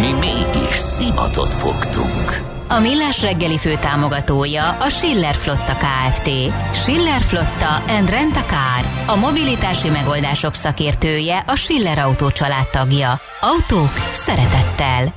[0.00, 2.48] Mi mégis szimatot fogtunk.
[2.68, 6.28] A Millás reggeli fő támogatója a Schiller Flotta KFT.
[6.72, 9.14] Schiller Flotta and Rent a Car.
[9.16, 13.20] A mobilitási megoldások szakértője a Schiller Autó családtagja.
[13.40, 15.14] Autók szeretettel.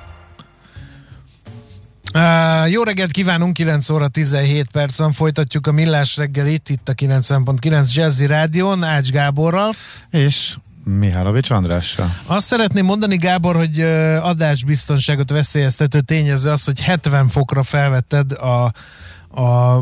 [2.13, 7.93] Uh, jó reggelt kívánunk, 9 óra 17 percen folytatjuk a Millás reggelit itt a 90.9
[7.93, 9.73] Jazzy Rádion, Ács Gáborral.
[10.11, 12.15] És Mihálovics Andrással.
[12.25, 13.81] Azt szeretném mondani, Gábor, hogy
[14.21, 18.63] adásbiztonságot veszélyeztető tényező az, hogy 70 fokra felvetted a,
[19.41, 19.79] a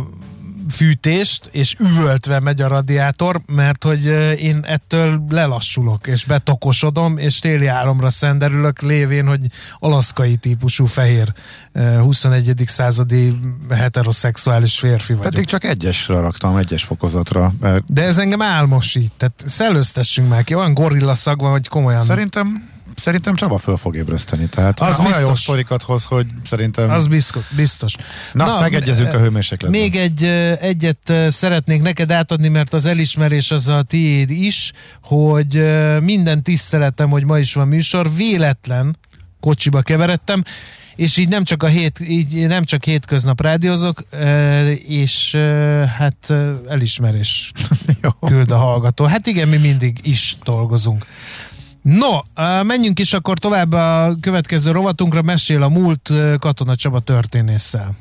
[0.69, 4.05] fűtést, és üvöltve megy a radiátor, mert hogy
[4.39, 9.45] én ettől lelassulok, és betokosodom, és téli álomra szenderülök, lévén, hogy
[9.79, 11.33] alaszkai típusú fehér
[11.73, 12.63] 21.
[12.65, 15.31] századi heteroszexuális férfi vagyok.
[15.31, 17.53] Pedig csak egyesre raktam, egyes fokozatra.
[17.59, 17.93] Mert...
[17.93, 22.03] De ez engem álmosít, tehát szellőztessünk már ki, olyan gorilla szag van, hogy komolyan...
[22.03, 22.69] Szerintem
[23.01, 24.45] Szerintem Csaba föl fog ébreszteni.
[24.45, 25.27] Tehát az olyan biztos.
[25.27, 26.89] jó sztorikat hoz, hogy szerintem...
[26.89, 27.07] Az
[27.55, 27.95] biztos.
[28.33, 29.81] Na, Na megegyezünk a hőmérsékletben.
[29.81, 30.23] Még egy,
[30.59, 35.63] egyet szeretnék neked átadni, mert az elismerés az a tiéd is, hogy
[36.01, 38.97] minden tiszteletem, hogy ma is van műsor, véletlen
[39.39, 40.43] kocsiba keveredtem,
[40.95, 44.03] és így nem csak a hét, így nem csak hétköznap rádiózok,
[44.87, 45.35] és
[45.97, 46.33] hát
[46.69, 47.51] elismerés
[48.27, 49.05] küld a hallgató.
[49.05, 51.05] Hát igen, mi mindig is dolgozunk.
[51.81, 52.19] No,
[52.63, 57.91] menjünk is akkor tovább a következő rovatunkra, mesél a múlt Katona Csaba történésszel.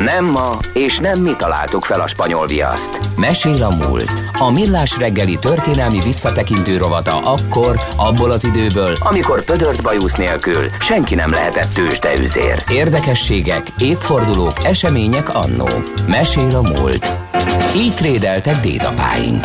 [0.00, 2.98] Nem ma, és nem mi találtuk fel a spanyol viaszt.
[3.16, 4.22] Mesél a múlt.
[4.38, 11.14] A millás reggeli történelmi visszatekintő rovata akkor, abból az időből, amikor pödört bajusz nélkül senki
[11.14, 12.64] nem lehetett tőzsdeüzér.
[12.70, 15.68] Érdekességek, évfordulók, események annó.
[16.06, 17.16] Mesél a múlt.
[17.76, 19.44] Így trédeltek dédapáink.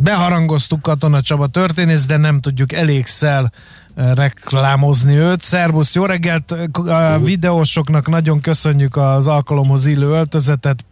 [0.00, 3.52] Beharangoztuk Katona Csaba történész, de nem tudjuk elégszer
[3.94, 5.42] eh, reklámozni őt.
[5.42, 6.54] Szervusz, jó reggelt!
[6.72, 10.84] A videósoknak nagyon köszönjük az alkalomhoz illő öltözetet.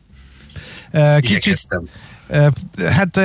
[0.91, 1.83] Eh, kicsit, Igyekeztem.
[2.29, 2.47] Eh,
[2.91, 3.21] hát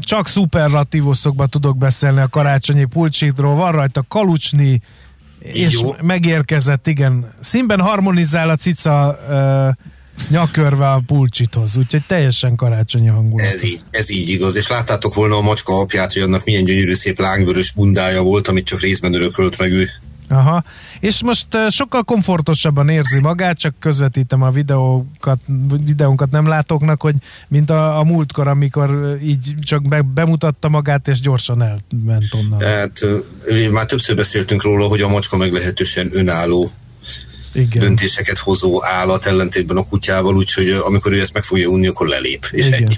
[0.00, 3.54] csak szuperlatívuszokban tudok beszélni a karácsonyi pulcsitról.
[3.54, 4.82] Van rajta kalucsni,
[5.38, 5.94] és Jó.
[6.02, 7.32] megérkezett, igen.
[7.40, 9.18] Színben harmonizál a cica
[10.28, 13.46] nyakörve a pulcsithoz, úgyhogy teljesen karácsonyi hangulat.
[13.46, 16.94] Ez így, ez így igaz, és láttátok volna a macska apját, hogy annak milyen gyönyörű
[16.94, 19.88] szép lángvörös bundája volt, amit csak részben örökölt meg ő.
[20.28, 20.64] Aha,
[21.00, 25.40] és most sokkal komfortosabban érzi magát, csak közvetítem a videókat,
[25.84, 27.14] videónkat nem látóknak, hogy
[27.48, 32.60] mint a, a múltkor, amikor így csak be, bemutatta magát, és gyorsan elment onnan.
[32.60, 33.00] Hát,
[33.70, 36.70] már többször beszéltünk róla, hogy a macska meglehetősen önálló
[37.54, 37.82] igen.
[37.82, 42.48] döntéseket hozó állat ellentétben a kutyával, úgyhogy amikor ő ezt meg fogja unni, akkor lelép,
[42.50, 42.82] és Igen.
[42.82, 42.94] ennyi.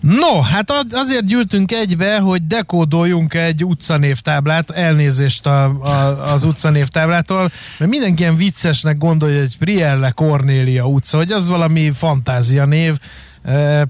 [0.00, 7.90] No, hát azért gyűltünk egybe, hogy dekódoljunk egy utcanévtáblát, elnézést a, a, az utcanévtáblától, mert
[7.90, 12.94] mindenki ilyen viccesnek gondolja, hogy Prielle Cornélia utca, hogy az valami fantázia név,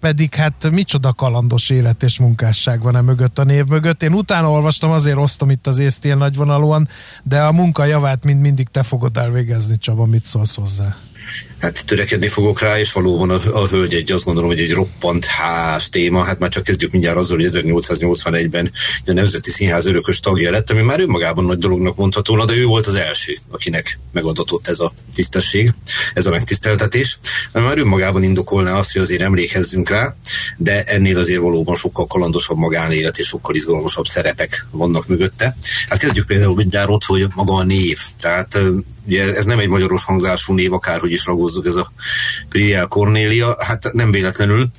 [0.01, 4.03] pedig hát micsoda kalandos élet és munkásság van e mögött a név mögött.
[4.03, 6.89] Én utána olvastam, azért osztom itt az észt ilyen nagyvonalúan,
[7.23, 10.97] de a munka javát mind mindig te fogod elvégezni, Csaba, mit szólsz hozzá?
[11.61, 15.25] hát törekedni fogok rá, és valóban a, a hölgy egy, azt gondolom, hogy egy roppant
[15.25, 18.73] ház téma, hát már csak kezdjük mindjárt azzal, hogy 1881-ben
[19.07, 22.87] a Nemzeti Színház örökös tagja lett, ami már önmagában nagy dolognak mondható, de ő volt
[22.87, 25.75] az első, akinek megadatott ez a tisztesség,
[26.15, 27.19] ez a megtiszteltetés.
[27.53, 30.15] Ami már önmagában indokolná azt, hogy azért emlékezzünk rá,
[30.57, 35.57] de ennél azért valóban sokkal kalandosabb magánélet és sokkal izgalmasabb szerepek vannak mögötte.
[35.89, 37.99] Hát kezdjük például mindjárt ott, hogy maga a név.
[38.21, 38.59] Tehát
[39.07, 41.93] ugye ez nem egy magyaros hangzású név, akárhogy is ragozzuk ez a
[42.49, 44.71] Priel Cornélia, hát nem véletlenül.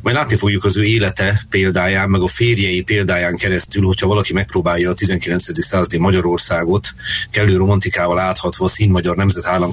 [0.00, 4.90] Majd látni fogjuk az ő élete példáján, meg a férjei példáján keresztül, hogyha valaki megpróbálja
[4.90, 5.64] a 19.
[5.66, 6.94] századi Magyarországot
[7.30, 9.16] kellő romantikával áthatva színmagyar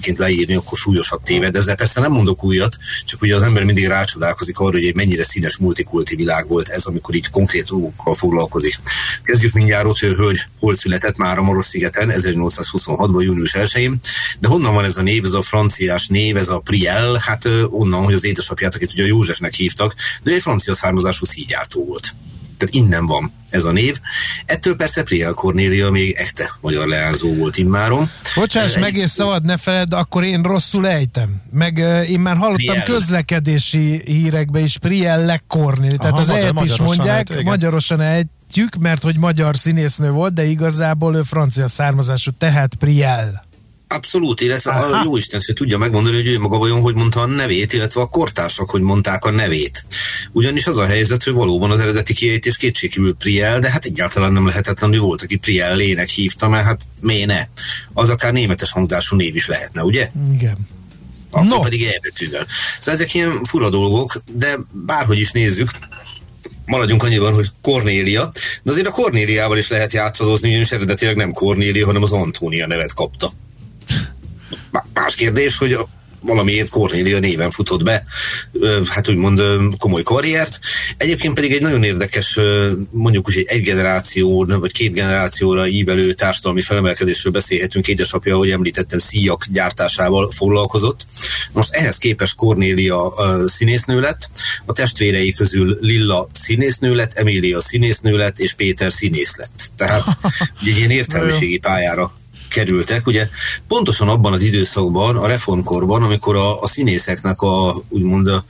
[0.05, 1.55] nemzetállamként leírni, akkor súlyosat téved.
[1.55, 5.23] Ezzel persze nem mondok újat, csak ugye az ember mindig rácsodálkozik arra, hogy egy mennyire
[5.23, 8.75] színes multikulti világ volt ez, amikor így konkrét dolgokkal foglalkozik.
[9.23, 13.99] Kezdjük mindjárt ott, hogy hölgy hol született már a Maros-szigeten 1826-ban, június 1-én,
[14.39, 17.21] de honnan van ez a név, ez a franciás név, ez a Priel?
[17.25, 22.13] Hát onnan, hogy az édesapját, akit ugye Józsefnek hívtak, de egy francia származású szígyártó volt.
[22.57, 23.99] Tehát innen van ez a név.
[24.45, 28.09] Ettől persze Priel Cornélia még ekte magyar leányzó volt immáron.
[28.35, 31.41] Bocsáss meg, és szabad ne feled, akkor én rosszul ejtem.
[31.51, 32.83] Meg uh, én már hallottam Priel.
[32.83, 35.97] közlekedési hírekbe is Priel Cornélia.
[35.97, 41.15] Tehát az ejt is mondják, ejt, magyarosan ejtjük, mert hogy magyar színésznő volt, de igazából
[41.15, 43.44] ő francia származású, tehát Priel.
[43.87, 44.97] Abszolút, illetve Aha.
[44.97, 48.01] a jó Isten se tudja megmondani, hogy ő maga vajon hogy mondta a nevét, illetve
[48.01, 49.85] a kortársak hogy mondták a nevét.
[50.31, 54.47] Ugyanis az a helyzet, hogy valóban az eredeti kiejtés kétségkívül Priel, de hát egyáltalán nem
[54.47, 57.47] lehetetlen, hogy volt, aki Priel lének hívta, mert hát miért ne?
[57.93, 60.09] Az akár németes hangzású név is lehetne, ugye?
[60.33, 60.57] Igen.
[61.31, 61.59] Akkor no.
[61.59, 62.45] pedig elbetűvel.
[62.79, 65.71] Szóval ezek ilyen fura dolgok, de bárhogy is nézzük,
[66.65, 68.31] maradjunk annyiban, hogy Kornélia,
[68.63, 72.93] de azért a Kornéliával is lehet játszadozni, ugyanis eredetileg nem Kornélia, hanem az Antónia nevet
[72.93, 73.33] kapta.
[74.93, 75.77] Más kérdés, hogy
[76.25, 78.03] valamiért Cornélia néven futott be,
[78.85, 79.41] hát úgymond
[79.77, 80.59] komoly karriert.
[80.97, 82.39] Egyébként pedig egy nagyon érdekes,
[82.91, 87.87] mondjuk úgy egy generáció, vagy két generációra ívelő társadalmi felemelkedésről beszélhetünk.
[87.87, 91.05] Édesapja, ahogy említettem, szíjak gyártásával foglalkozott.
[91.51, 93.13] Most ehhez képest Cornélia
[93.45, 94.29] színésznő lett,
[94.65, 99.71] a testvérei közül Lilla színésznő lett, Emília színésznő lett, és Péter színész lett.
[99.75, 100.07] Tehát
[100.65, 102.13] egy ilyen értelmiségi pályára
[102.55, 103.07] kerültek.
[103.07, 103.27] Ugye
[103.67, 108.45] pontosan abban az időszakban, a reformkorban, amikor a, a színészeknek a úgymond a,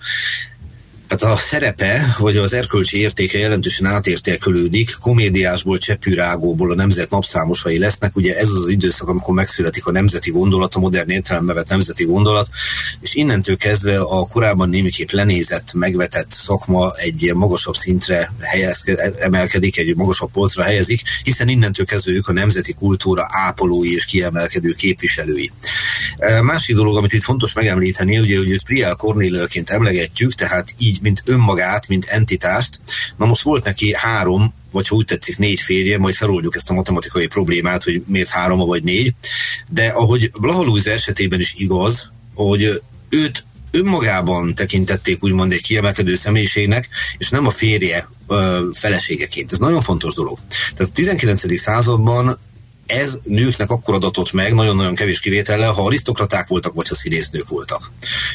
[1.08, 8.16] Hát a szerepe, vagy az erkölcsi értéke jelentősen átértékelődik, komédiásból, csepűrágóból a nemzet napszámosai lesznek,
[8.16, 12.50] ugye ez az időszak, amikor megszületik a nemzeti gondolat, a modern értelembe vett nemzeti gondolat,
[13.02, 18.84] és innentől kezdve a korábban némiképp lenézett, megvetett szakma egy magasabb szintre helyez,
[19.20, 24.74] emelkedik, egy magasabb polcra helyezik, hiszen innentől kezdve ők a nemzeti kultúra ápolói és kiemelkedő
[24.74, 25.52] képviselői.
[26.42, 31.02] Másik dolog, amit itt fontos megemlíteni, ugye, hogy őt Priel Cornélőként emlegetjük, tehát így így,
[31.02, 32.80] mint önmagát, mint entitást.
[33.18, 36.74] Na most volt neki három, vagy ha úgy tetszik, négy férje, majd feloldjuk ezt a
[36.74, 39.14] matematikai problémát, hogy miért három vagy négy.
[39.70, 46.90] De ahogy Blaha Louise esetében is igaz, hogy őt önmagában tekintették úgymond egy kiemelkedő személyiségnek,
[47.18, 49.52] és nem a férje ö, feleségeként.
[49.52, 50.40] Ez nagyon fontos dolog.
[50.76, 51.60] Tehát a 19.
[51.60, 52.40] században
[52.86, 57.92] ez nőknek akkor adatott meg, nagyon-nagyon kevés kivétellel, ha arisztokraták voltak, vagy ha színésznők voltak.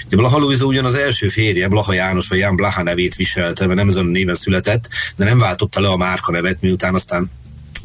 [0.07, 3.79] Ugye Blaha Luisa ugyan az első férje, Blaha János, vagy Ján Blaha nevét viselte, mert
[3.79, 7.31] nem ezen a néven született, de nem váltotta le a márka nevet, miután aztán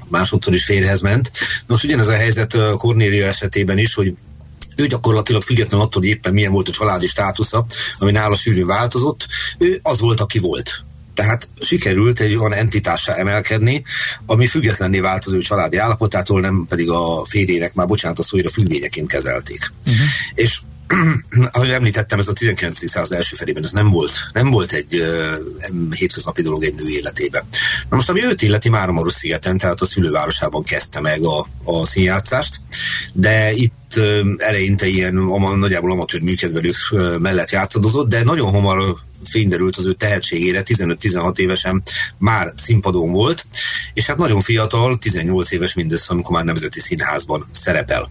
[0.08, 1.32] másodszor is férjhez ment.
[1.68, 4.14] Nos, ugyanez a helyzet Cornélia esetében is, hogy
[4.76, 7.66] ő gyakorlatilag független attól, hogy éppen milyen volt a családi státusza,
[7.98, 9.28] ami nála sűrűn változott,
[9.58, 10.84] ő az volt, aki volt.
[11.16, 13.84] Tehát sikerült egy olyan entitássá emelkedni,
[14.26, 18.50] ami függetlenné vált az ő családi állapotától, nem pedig a férjének már, bocsánat, a szóira
[18.50, 19.74] függvényeként kezelték.
[19.86, 20.08] Uh-huh.
[20.34, 20.60] És
[21.52, 22.90] ahogy említettem, ez a 19.
[22.90, 27.44] század első felében ez nem volt, nem volt egy uh, hétköznapi dolog egy nő életében.
[27.90, 32.62] Na most, ami őt illeti Máramaros szigeten, tehát a szülővárosában kezdte meg a, a színjátszást,
[33.14, 38.96] de itt uh, eleinte ilyen ama, nagyjából amatőr műkedvelők uh, mellett játszadozott, de nagyon hamar
[39.26, 41.84] fényderült az ő tehetségére, 15-16 évesen
[42.18, 43.46] már színpadon volt,
[43.94, 48.10] és hát nagyon fiatal, 18 éves mindössze, amikor már Nemzeti Színházban szerepel.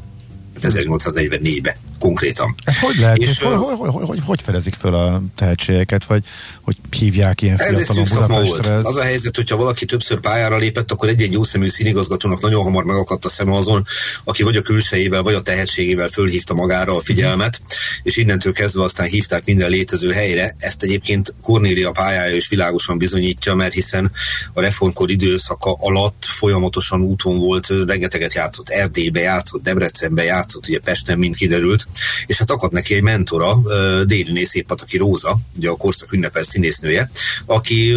[0.61, 1.75] 1844-ben
[2.05, 2.55] konkrétan.
[2.65, 6.25] Ez hogy lehet, és, és hogy, hogy, hogy, hogy, hogy fedezik fel a tehetségeket, vagy
[6.61, 8.77] hogy hívják ilyen fiatalon Budapestre?
[8.83, 13.25] Az a helyzet, hogyha valaki többször pályára lépett, akkor egy-egy jószemű színigazgatónak nagyon hamar megakadt
[13.25, 13.87] a szem azon,
[14.25, 17.61] aki vagy a külsejével, vagy a tehetségével fölhívta magára a figyelmet,
[18.03, 20.57] és innentől kezdve aztán hívták minden létező helyre.
[20.59, 24.13] Ezt egyébként Kornélia pályája is világosan bizonyítja, mert hiszen
[24.53, 31.19] a reformkor időszaka alatt folyamatosan úton volt, rengeteget játszott Erdélybe, játszott Debrecenbe, játszott, ugye Pesten
[31.19, 31.87] mind kiderült,
[32.27, 33.57] és hát akadt neki egy mentora,
[34.05, 37.11] Déliné Széppataki Róza, ugye a korszak ünnepel színésznője,
[37.47, 37.97] aki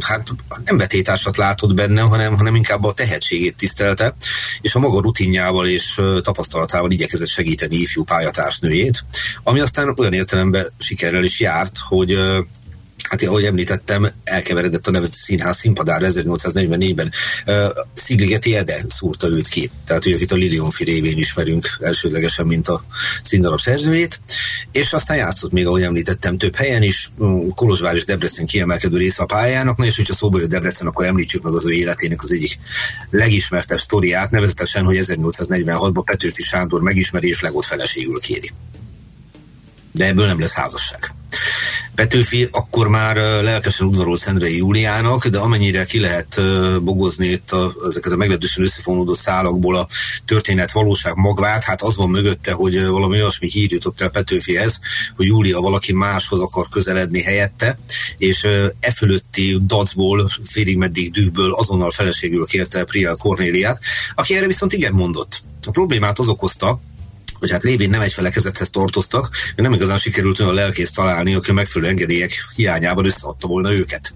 [0.00, 0.28] hát
[0.64, 4.16] nem betétársat látott benne, hanem, hanem inkább a tehetségét tisztelte,
[4.60, 9.04] és a maga rutinjával és tapasztalatával igyekezett segíteni ifjú pályatársnőjét,
[9.42, 12.18] ami aztán olyan értelemben sikerrel is járt, hogy
[13.08, 17.12] hát ahogy említettem, elkeveredett a Nemzeti Színház színpadára 1844-ben.
[17.46, 17.54] Uh,
[17.94, 19.70] Szigligeti Ede szúrta őt ki.
[19.86, 22.84] Tehát ő, akit a Lilionfi révén ismerünk elsődlegesen, mint a
[23.22, 24.20] színdarab szerzőjét.
[24.72, 27.10] És aztán játszott még, ahogy említettem, több helyen is.
[27.54, 29.76] Kolozsvár és Debrecen kiemelkedő része a pályának.
[29.76, 32.58] Na és hogyha szóba jött Debrecen, akkor említsük meg az ő életének az egyik
[33.10, 38.52] legismertebb sztoriát, nevezetesen, hogy 1846-ban Petőfi Sándor megismeri és legott feleségül kéri.
[39.92, 41.15] De ebből nem lesz házasság.
[41.94, 46.40] Petőfi akkor már lelkesen udvarolt Szendrei Júliának, de amennyire ki lehet
[46.82, 49.88] bogozni itt a, ezeket a meglehetősen összefonódó szálakból a
[50.24, 54.80] történet valóság magvát, hát az van mögötte, hogy valami olyasmi hír jutott el Petőfihez,
[55.16, 57.78] hogy Júlia valaki máshoz akar közeledni helyette,
[58.16, 58.44] és
[58.80, 63.80] e fölötti dacból, félig meddig dühből azonnal feleségül kérte Priel Kornéliát,
[64.14, 65.42] aki erre viszont igen mondott.
[65.66, 66.80] A problémát az okozta,
[67.38, 71.90] hogy hát lévén nem egy felekezethez tartoztak, nem igazán sikerült olyan lelkész találni, aki megfelelő
[71.90, 74.14] engedélyek hiányában összeadta volna őket.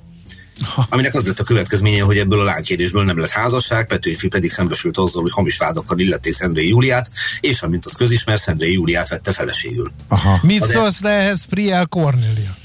[0.75, 0.87] Ha.
[0.91, 4.99] Aminek az lett a következménye, hogy ebből a lánykérdésből nem lett házasság, Petőfi pedig szembesült
[4.99, 7.11] azzal, hogy hamis vádakkal illették Szendrei Júliát,
[7.41, 9.93] és amint az közismer, Szendrei Júliát vette feleségül.
[10.09, 10.39] Aha.
[10.43, 12.57] Mit szólsz le ehhez Priel Cornelia?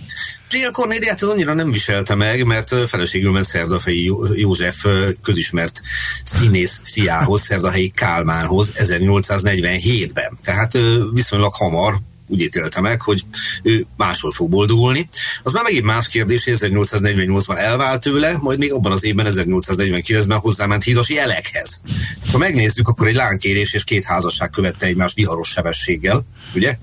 [0.48, 4.86] Priel Cornéliát ez annyira nem viselte meg, mert feleségül ment Szerdafei József
[5.24, 5.82] közismert
[6.24, 10.38] színész fiához, Szerdahelyi Kálmánhoz 1847-ben.
[10.44, 10.78] Tehát
[11.14, 13.26] viszonylag hamar úgy ítélte meg, hogy
[13.64, 15.10] ő máshol fog boldogulni.
[15.44, 20.38] Az már megint más kérdés, hogy 1848-ban elvált tőle, majd még abban az évben, 1849-ben
[20.38, 21.80] hozzáment Hídasi Elekhez.
[22.20, 26.78] Tehát, ha megnézzük, akkor egy lánkérés és két házasság követte egymást viharos sebességgel, ugye?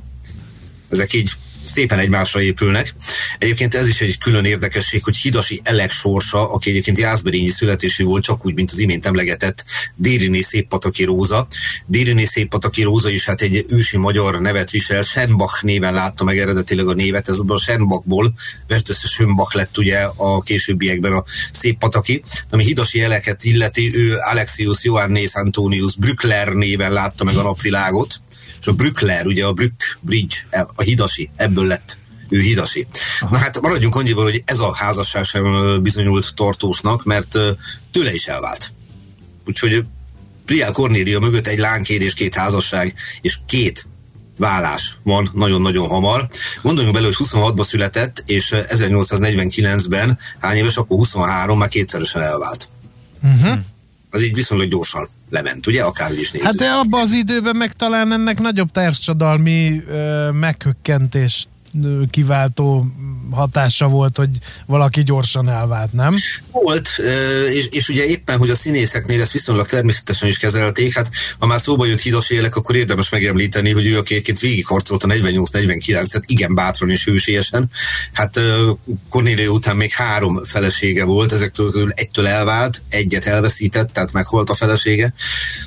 [0.90, 1.30] Ezek így
[1.72, 2.94] szépen egymásra épülnek.
[3.38, 8.22] Egyébként ez is egy külön érdekesség, hogy Hidasi Elek sorsa, aki egyébként Jászberényi születésű volt,
[8.22, 9.64] csak úgy, mint az imént emlegetett
[9.96, 11.46] Dériné Széppataki Róza.
[11.86, 16.88] Dériné Széppataki Róza is hát egy ősi magyar nevet visel, Senbach néven látta meg eredetileg
[16.88, 18.34] a névet, ez a Senbachból,
[18.66, 22.22] Vestösse Sönbach lett ugye a későbbiekben a Széppataki.
[22.50, 28.20] Ami Hidasi Eleket illeti, ő Alexius Johannes Antonius Brückler néven látta meg a napvilágot
[28.62, 30.36] és a Brückler, ugye a Brück Bridge,
[30.74, 32.86] a hidasi, ebből lett ő hidasi.
[33.30, 35.44] Na hát maradjunk annyiban, hogy ez a házasság sem
[35.82, 37.38] bizonyult tartósnak, mert
[37.90, 38.72] tőle is elvált.
[39.46, 39.84] Úgyhogy
[40.44, 43.86] Priál Kornélia mögött egy lánkér és két házasság, és két
[44.38, 46.28] vállás van nagyon-nagyon hamar.
[46.62, 52.68] Gondoljunk bele, hogy 26-ban született, és 1849-ben hány éves, akkor 23, már kétszeresen elvált.
[53.22, 53.58] Uh-huh
[54.12, 56.46] az így viszonylag gyorsan lement, ugye, akár is nézzük.
[56.46, 61.48] Hát de abban az időben meg talán ennek nagyobb társadalmi ö, meghökkentést
[62.10, 62.86] kiváltó
[63.30, 64.30] hatása volt, hogy
[64.66, 66.16] valaki gyorsan elvált, nem?
[66.50, 66.88] Volt,
[67.52, 71.60] és, és ugye éppen, hogy a színészeknél ezt viszonylag természetesen is kezelték, hát ha már
[71.60, 76.54] szóba jött Hidas élek, akkor érdemes megemlíteni, hogy ő akiként végigharcolt a 48-49, tehát igen
[76.54, 77.70] bátran és hősiesen.
[78.12, 78.40] Hát
[79.08, 85.14] Cornélia után még három felesége volt, ezektől egytől elvált, egyet elveszített, tehát meghalt a felesége.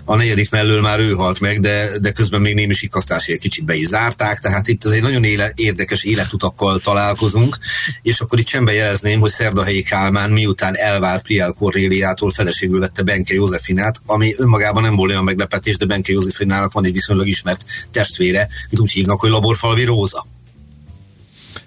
[0.06, 3.76] A negyedik mellől már ő halt meg, de, de közben még némi sikasztásért kicsit be
[3.76, 7.58] is zárták, tehát itt ez egy nagyon éle, érdekes életutakkal találkozunk,
[8.02, 13.34] és akkor itt csembe jelezném, hogy Szerdahelyi Kálmán miután elvált Priel Kornéliától feleségül vette Benke
[13.34, 18.48] Józsefinát, ami önmagában nem volt olyan meglepetés, de Benke Józsefinának van egy viszonylag ismert testvére,
[18.70, 20.35] itt úgy hívnak, hogy Laborfalvi Róza.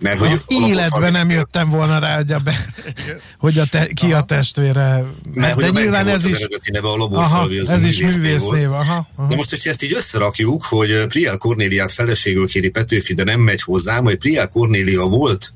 [0.01, 2.57] Mert hogy az életben nem jöttem volna rá, hogy, a be,
[3.39, 4.17] hogy a te, ki aha.
[4.17, 5.05] a testvére.
[5.35, 6.47] Mert de nyilván ez is...
[6.83, 8.71] A aha, az ez is művész név.
[8.71, 9.29] Aha, aha.
[9.29, 13.63] De most, hogyha ezt így összerakjuk, hogy Priel Kornéliát feleségül kéri Petőfi, de nem megy
[13.63, 15.53] hozzá, majd Priel Kornélia volt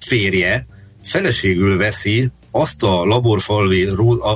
[0.00, 0.66] férje,
[1.02, 3.88] feleségül veszi azt a laborfalvi,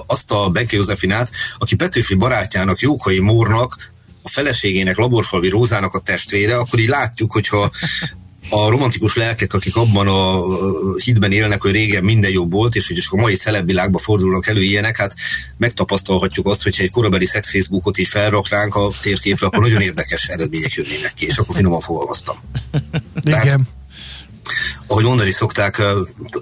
[0.07, 3.93] azt a Benke Józsefinát, aki Petőfi barátjának, Jókai Mórnak,
[4.23, 7.71] a feleségének, Laborfalvi Rózának a testvére, akkor így látjuk, hogyha
[8.51, 10.43] a romantikus lelkek, akik abban a
[10.97, 14.97] hitben élnek, hogy régen minden jobb volt, és hogy a mai celebvilágba fordulnak elő ilyenek,
[14.97, 15.15] hát
[15.57, 20.73] megtapasztalhatjuk azt, hogyha egy korabeli szex Facebookot így felraknánk a térképre, akkor nagyon érdekes eredmények
[20.73, 22.37] jönnének ki, és akkor finoman fogalmaztam.
[23.23, 23.69] Tehát, Igen.
[24.87, 25.83] ahogy mondani szokták,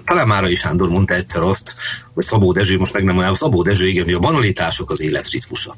[0.05, 1.75] talán Márai Sándor mondta egyszer azt,
[2.13, 5.29] hogy Szabó Dezső, most meg nem olyan, Szabó Dezső, igen, hogy a banalitások az élet
[5.29, 5.75] ritmusa.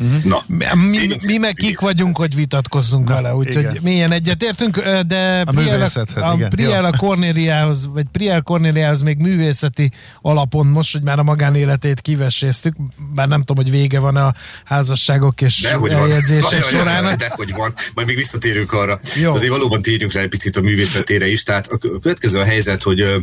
[0.00, 0.24] Uh-huh.
[0.24, 0.42] Na,
[0.74, 5.90] mi, mi meg kik vagyunk, hogy vitatkozzunk Na, vele, úgyhogy milyen egyetértünk, de a Priel
[6.14, 9.90] a, a, Priel a Corneliához, vagy Priel Corneliához még művészeti
[10.22, 12.74] alapon most, hogy már a magánéletét kiveséztük,
[13.14, 17.16] bár nem tudom, hogy vége van a házasságok és eljegyzések során.
[17.18, 19.00] De hogy van, majd még visszatérünk arra.
[19.22, 19.32] Jó.
[19.32, 21.42] Azért valóban térjünk rá egy picit a művészetére is.
[21.42, 23.20] Tehát a következő a helyzet, hogy a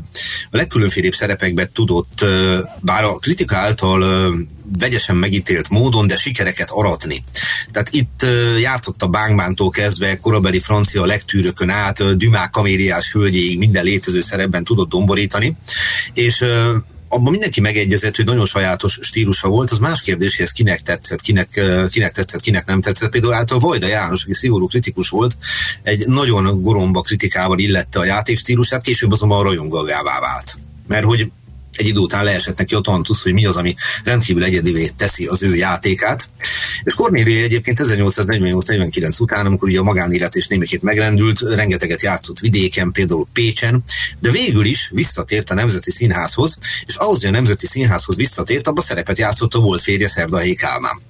[0.51, 2.25] legkülönfélebb szerepekben tudott,
[2.81, 4.03] bár a kritika által
[4.79, 7.23] vegyesen megítélt módon, de sikereket aratni.
[7.71, 8.25] Tehát itt
[8.59, 14.89] játszott a bánkbántól kezdve korabeli francia legtűrökön át, Dumák kaméliás hölgyéig minden létező szerepben tudott
[14.89, 15.55] domborítani,
[16.13, 16.45] és
[17.09, 21.21] abban mindenki megegyezett, hogy nagyon sajátos stílusa volt, az más kérdés, hogy ez kinek tetszett,
[21.21, 23.09] kinek, kinek tetszett, kinek nem tetszett.
[23.09, 25.37] Például által Vajda János, aki szigorú kritikus volt,
[25.83, 30.59] egy nagyon goromba kritikával illette a játék stílusát, később azonban rajongagává vált.
[30.87, 31.31] Mert hogy
[31.77, 35.43] egy idő után leesett neki a tantusz, hogy mi az, ami rendkívül egyedivé teszi az
[35.43, 36.29] ő játékát.
[36.83, 42.91] És Cornélia egyébként 1848-49 után, amikor ugye a magánélet és némikét megrendült, rengeteget játszott vidéken,
[42.91, 43.83] például Pécsen,
[44.19, 48.83] de végül is visszatért a Nemzeti Színházhoz, és ahhoz, hogy a Nemzeti Színházhoz visszatért, abban
[48.83, 51.01] szerepet játszott a volt férje Szerdahelyi Kálmán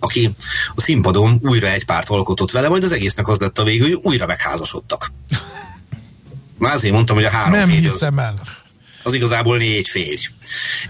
[0.00, 0.34] aki
[0.74, 3.98] a színpadon újra egy párt alkotott vele, majd az egésznek az lett a végül, hogy
[4.02, 5.12] újra megházasodtak.
[6.58, 8.59] Már azért mondtam, hogy a három Nem hiszem az, el.
[9.02, 10.26] Az igazából négy férj.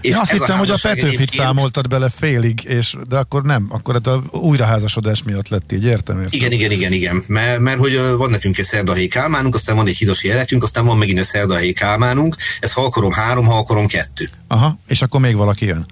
[0.01, 1.41] És azt hittem, hogy a Petőfit egyébként...
[1.41, 6.15] számoltad bele félig, és, de akkor nem, akkor hát a újraházasodás miatt lett így, értem?
[6.15, 6.39] értem.
[6.39, 7.23] Igen, igen, igen, igen.
[7.27, 10.97] Mert, mert hogy van nekünk egy szerdahelyi kálmánunk, aztán van egy hidosi jelekünk, aztán van
[10.97, 14.29] megint egy szerdahelyi kálmánunk, ez ha akarom három, ha akarom kettő.
[14.47, 15.85] Aha, és akkor még valaki jön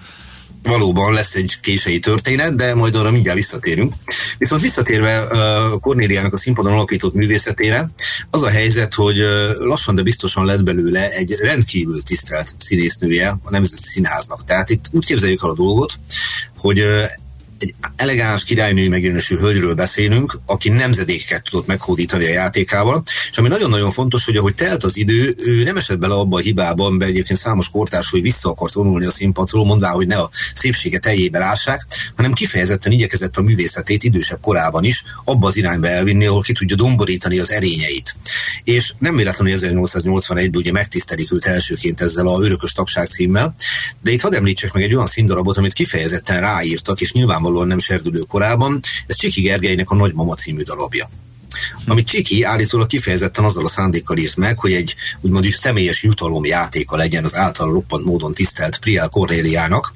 [0.64, 3.94] valóban lesz egy késői történet, de majd arra mindjárt visszatérünk.
[4.38, 5.28] Viszont visszatérve
[5.82, 7.90] Cornéliának a színpadon alakított művészetére,
[8.30, 9.18] az a helyzet, hogy
[9.58, 14.44] lassan, de biztosan lett belőle egy rendkívül tisztelt színésznője a Nemzeti Színháznak.
[14.46, 16.00] Tehát itt úgy képzeljük el a dolgot,
[16.58, 16.84] hogy
[17.60, 23.92] egy elegáns királynői megjelenésű hölgyről beszélünk, aki nemzedékeket tudott meghódítani a játékával, és ami nagyon-nagyon
[23.92, 27.40] fontos, hogy ahogy telt az idő, ő nem esett bele abba a hibában, mert egyébként
[27.40, 31.86] számos kortárs, hogy vissza akart vonulni a színpadról, mondvá, hogy ne a szépsége teljébe lássák,
[32.16, 36.76] hanem kifejezetten igyekezett a művészetét idősebb korában is abba az irányba elvinni, ahol ki tudja
[36.76, 38.16] domborítani az erényeit.
[38.64, 43.56] És nem véletlenül, hogy 1881-ben ugye megtisztelik őt elsőként ezzel a örökös tagság címmel,
[44.02, 47.80] de itt hadd említsek meg egy olyan színdarabot, amit kifejezetten ráírtak, és nyilván nyilvánvalóan nem
[47.80, 51.10] serdülő korában, ez Csiki Gergelynek a Nagymama című darabja
[51.86, 56.46] amit Csiki állítólag kifejezetten azzal a szándékkal írt meg, hogy egy úgymond is személyes jutalom
[56.46, 59.94] játéka legyen az által roppant módon tisztelt Priel Cornéliának,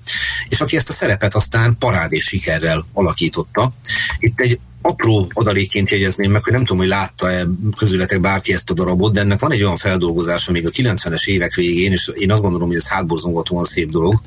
[0.49, 3.73] és aki ezt a szerepet aztán parádés sikerrel alakította.
[4.19, 7.45] Itt egy apró adaléként jegyezném meg, hogy nem tudom, hogy látta-e
[7.77, 11.53] közületek bárki ezt a darabot, de ennek van egy olyan feldolgozása még a 90-es évek
[11.53, 14.21] végén, és én azt gondolom, hogy ez hátborzongatóan szép dolog,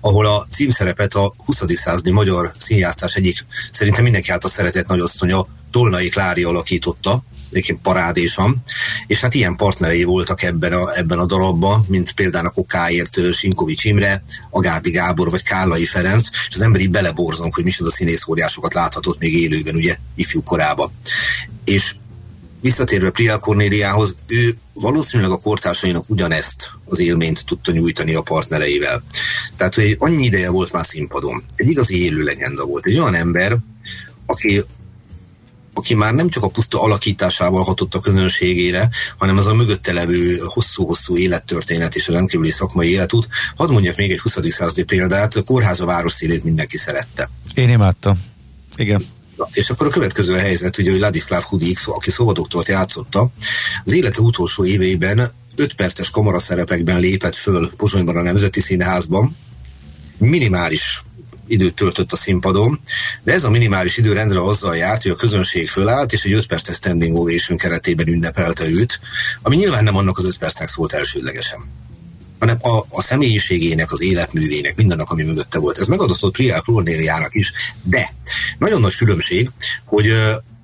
[0.00, 1.62] ahol a címszerepet a 20.
[1.74, 8.62] századi magyar színjátszás egyik szerintem mindenki által szeretett nagyasszonya Tolnai Klári alakította, egyébként parádésan,
[9.06, 13.84] és hát ilyen partnerei voltak ebben a, ebben a darabban, mint például a Kokáért Sinkovics
[13.84, 19.18] Imre, Agárdi Gábor vagy Kállai Ferenc, és az ember így beleborzunk, hogy micsoda színészóriásokat láthatott
[19.18, 20.92] még élőben, ugye, ifjú korába.
[21.64, 21.94] És
[22.60, 29.02] visszatérve Priel Cornéliához, ő valószínűleg a kortársainak ugyanezt az élményt tudta nyújtani a partnereivel.
[29.56, 31.44] Tehát, hogy annyi ideje volt már színpadon.
[31.56, 32.86] Egy igazi élő legenda volt.
[32.86, 33.56] Egy olyan ember,
[34.26, 34.64] aki
[35.78, 40.38] aki már nem csak a puszta alakításával hatott a közönségére, hanem az a mögötte levő
[40.44, 43.28] hosszú-hosszú élettörténet és a rendkívüli szakmai életút.
[43.56, 44.36] Hadd mondjak még egy 20.
[44.48, 47.30] századi példát, a kórház a város szélét mindenki szerette.
[47.54, 48.24] Én imádtam.
[48.76, 49.06] Igen.
[49.52, 53.30] És akkor a következő a helyzet, ugye, hogy Ladislav Hudik, aki szóvadoktort játszotta,
[53.84, 59.36] az élete utolsó éveiben 5 perces kamaraszerepekben lépett föl Pozsonyban a Nemzeti Színházban,
[60.16, 61.02] minimális
[61.48, 62.80] időt töltött a színpadon,
[63.22, 66.74] de ez a minimális időrendre azzal járt, hogy a közönség fölállt, és egy 5 perces
[66.74, 69.00] standing ovation keretében ünnepelte őt,
[69.42, 71.76] ami nyilván nem annak az 5 percnek szólt elsődlegesen
[72.38, 75.78] hanem a, a személyiségének, az életművének, mindennek, ami mögötte volt.
[75.78, 78.14] Ez megadatott Priál Cornéliának is, de
[78.58, 79.50] nagyon nagy különbség,
[79.84, 80.14] hogy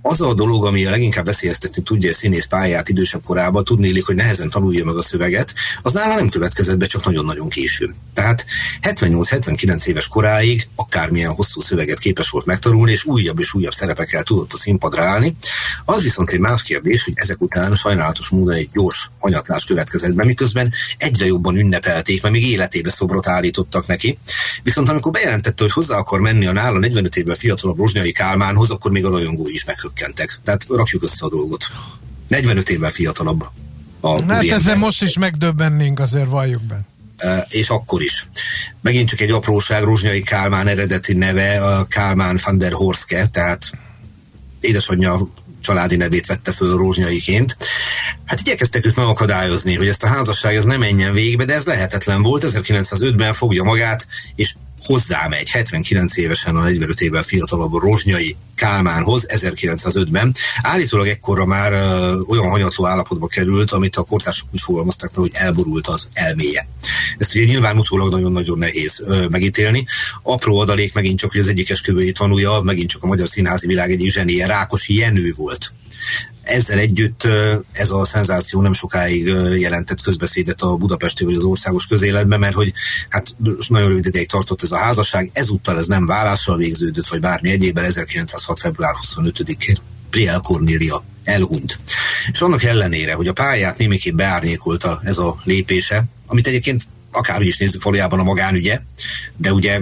[0.06, 4.14] az a dolog, ami a leginkább veszélyeztetni tudja a színész pályát idősebb korában, tudni hogy
[4.14, 7.94] nehezen tanulja meg a szöveget, az nála nem következett be csak nagyon-nagyon későn.
[8.14, 8.44] Tehát
[8.82, 14.52] 78-79 éves koráig akármilyen hosszú szöveget képes volt megtanulni, és újabb és újabb szerepekkel tudott
[14.52, 15.36] a színpadra állni.
[15.84, 20.24] Az viszont egy más kérdés, hogy ezek után sajnálatos módon egy gyors hanyatlás következett be,
[20.24, 24.18] miközben egyre jobban ünnepelték, mert még életébe szobrot állítottak neki.
[24.62, 28.90] Viszont amikor bejelentette, hogy hozzá akar menni a nála 45 évvel fiatalabb Rozsnyai Kálmánhoz, akkor
[28.90, 30.40] még a rajongó is meghökkent csökkentek.
[30.44, 31.64] Tehát rakjuk össze a dolgot.
[32.28, 33.46] 45 évvel fiatalabb.
[34.00, 36.80] A hát ezzel most is megdöbbennénk, azért valljuk be.
[37.48, 38.28] És akkor is.
[38.80, 43.70] Megint csak egy apróság, Ruzsnyai Kálmán eredeti neve, a Kálmán van der Horske, tehát
[44.60, 45.28] édesanyja
[45.60, 47.56] családi nevét vette föl Rózsnyaiként.
[48.24, 52.22] Hát igyekeztek őt megakadályozni, hogy ezt a házasság ez nem menjen végbe, de ez lehetetlen
[52.22, 52.44] volt.
[52.46, 54.54] 1905-ben fogja magát, és
[54.84, 60.34] hozzámegy 79 évesen a 45 évvel fiatalabb Rozsnyai Kálmánhoz 1905-ben.
[60.62, 65.86] Állítólag ekkorra már uh, olyan hanyatló állapotba került, amit a kortársak úgy fogalmaztak, hogy elborult
[65.86, 66.68] az elméje.
[67.18, 69.86] Ezt ugye nyilván utólag nagyon-nagyon nehéz uh, megítélni.
[70.22, 73.90] Apró adalék megint csak, hogy az egyik esküvői tanúja, megint csak a magyar színházi világ
[73.90, 75.72] egyik zsenie, Rákosi Jenő volt
[76.42, 77.22] ezzel együtt
[77.72, 79.26] ez a szenzáció nem sokáig
[79.58, 82.72] jelentett közbeszédet a budapesti vagy az országos közéletben, mert hogy
[83.08, 83.36] hát
[83.68, 87.84] nagyon rövid ideig tartott ez a házasság, ezúttal ez nem vállással végződött, vagy bármi egyébben
[87.84, 88.58] 1906.
[88.58, 89.78] február 25-én
[90.10, 91.78] Priel Cornélia elhunyt.
[92.32, 97.58] És annak ellenére, hogy a pályát némiképp beárnyékolta ez a lépése, amit egyébként akár is
[97.58, 98.80] nézzük valójában a magánügye,
[99.36, 99.80] de ugye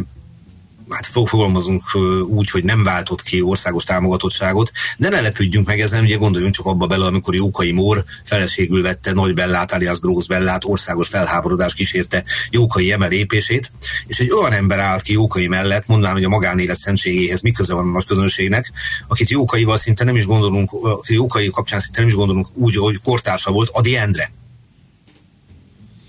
[0.94, 1.82] hát fogalmazunk
[2.26, 6.66] úgy, hogy nem váltott ki országos támogatottságot, de ne lepődjünk meg ezen, ugye gondoljunk csak
[6.66, 12.24] abba bele, amikor Jókai Mór feleségül vette Nagy Bellát, alias Grósz Bellát, országos felháborodás kísérte
[12.50, 13.72] Jókai emelépését,
[14.06, 17.74] és egy olyan ember állt ki Jókai mellett, mondanám, hogy a magánélet szentségéhez mi köze
[17.74, 18.72] van a nagy közönségnek,
[19.08, 20.70] akit Jókaival szinte nem is gondolunk,
[21.06, 24.32] Jókai kapcsán szinte nem is gondolunk úgy, hogy kortársa volt, Adi Endre.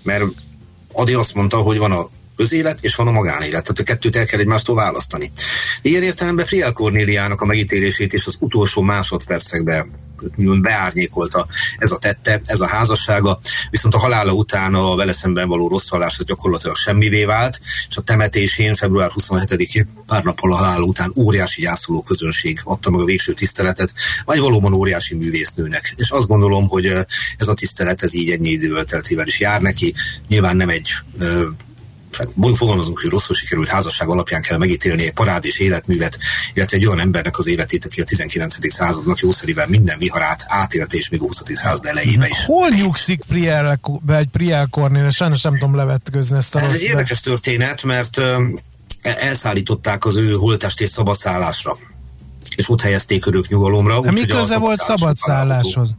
[0.02, 0.24] Mert
[0.92, 3.62] Adi azt mondta, hogy van a közélet és van a magánélet.
[3.62, 5.32] Tehát a kettőt el kell egymástól választani.
[5.82, 10.02] Ilyen értelemben Friel Cornéliának a megítélését és az utolsó másodpercekben
[10.60, 11.46] beárnyékolta
[11.78, 15.88] ez a tette, ez a házassága, viszont a halála után a vele szemben való rossz
[15.88, 21.62] hallás gyakorlatilag semmivé vált, és a temetésén február 27-én pár nappal a halála után óriási
[21.62, 23.92] gyászoló közönség adta meg a végső tiszteletet,
[24.24, 25.94] vagy valóban óriási művésznőnek.
[25.96, 26.86] És azt gondolom, hogy
[27.38, 29.94] ez a tisztelet ez így ennyi idő teltével is jár neki.
[30.28, 30.90] Nyilván nem egy
[32.16, 36.18] hát fogalmazunk, hogy rosszul sikerült házasság alapján kell megítélni egy parád és életművet,
[36.54, 38.72] illetve egy olyan embernek az életét, aki a 19.
[38.72, 41.42] századnak jószerivel minden viharát átélte, és még a 20.
[41.52, 42.44] század elejébe is.
[42.44, 45.10] Hol nyugszik Priel, egy Priel Kornél?
[45.10, 48.20] Sajnos nem tudom levetközni ezt a Ez egy érdekes történet, mert
[49.02, 51.76] elszállították az ő holtestét szabadszállásra
[52.56, 53.98] és ott helyezték örök nyugalomra.
[53.98, 55.94] Úgy, mi köze volt szabadszálláshoz?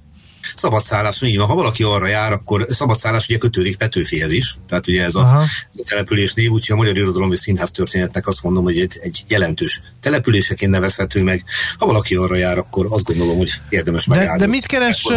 [0.56, 5.04] Szabadszállás, így van, ha valaki arra jár, akkor szabadszállás ugye kötődik Petőfihez is, tehát ugye
[5.04, 5.41] ez a,
[5.74, 9.00] ez a település név, úgyhogy a Magyar Irodalom és Színház történetnek azt mondom, hogy egy,
[9.02, 11.44] egy jelentős településeként nevezhető meg.
[11.78, 14.39] Ha valaki arra jár, akkor azt gondolom, hogy érdemes de, megállni.
[14.39, 15.08] De mit keres,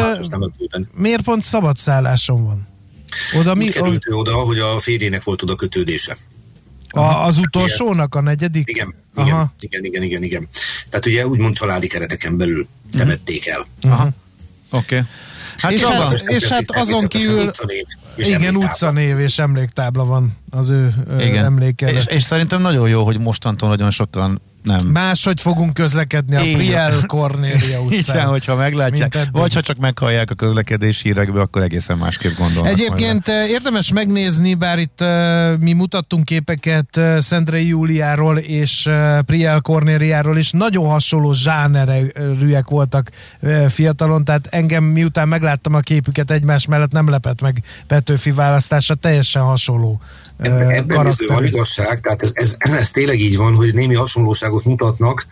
[0.94, 2.66] miért pont szabadszálláson van?
[3.38, 3.68] Oda mi?
[3.68, 6.16] került ő oda, hogy a férjének volt oda kötődése.
[6.90, 8.68] A, az utolsónak, a negyedik?
[8.68, 10.48] Igen, igen, igen, igen, igen, igen.
[10.88, 13.66] Tehát ugye úgymond családi kereteken belül temették el.
[13.83, 14.09] Aha.
[14.70, 14.96] Oké.
[14.96, 15.09] Okay.
[15.57, 17.85] Hát és, hát, és hát azon kívül utcanév
[18.16, 21.44] igen, utcanév és emléktábla van az ő igen.
[21.44, 21.92] emlékére.
[21.92, 24.87] És, és szerintem nagyon jó, hogy mostantól nagyon sokan nem.
[24.87, 28.16] Máshogy fogunk közlekedni a Priel Cornélia utcán.
[28.16, 32.73] Igen, hogyha meglátják, vagy ha csak meghallják a közlekedési hírekbe, akkor egészen másképp gondolnak.
[32.73, 33.40] Egyébként majd.
[33.40, 39.61] Eh, érdemes megnézni, bár itt uh, mi mutattunk képeket uh, Szendrei Júliáról és uh, Priel
[39.61, 46.66] Cornéliáról is, nagyon hasonló zsánerűek voltak uh, fiatalon, tehát engem miután megláttam a képüket egymás
[46.66, 50.01] mellett nem lepett meg Petőfi választása, teljesen hasonló
[50.38, 53.94] Ebben is van igazság, tehát ez, ez, ez tényleg így van, hogy némi
[54.48, 55.26] hasonlóságot mutatnak.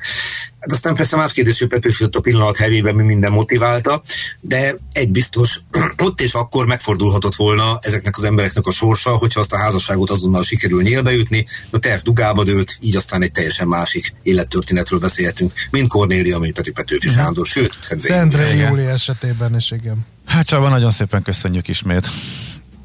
[0.61, 4.03] Hát aztán persze más kérdés, hogy Petőfi a pillanat hevében mi minden motiválta,
[4.41, 5.61] de egy biztos,
[6.05, 10.43] ott és akkor megfordulhatott volna ezeknek az embereknek a sorsa, hogyha azt a házasságot azonnal
[10.43, 16.39] sikerül nyílbeütni, a terv dugába dőlt, így aztán egy teljesen másik élettörténetről beszélhetünk, mint Kornélia,
[16.39, 17.23] mint Pető Petőfi uh-huh.
[17.23, 20.07] Sándor, sőt, Szendrei Júli esetében is, igen.
[20.27, 22.07] Hát Csaba, nagyon szépen köszönjük ismét.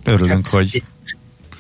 [0.04, 0.84] Örülünk, hát, hogy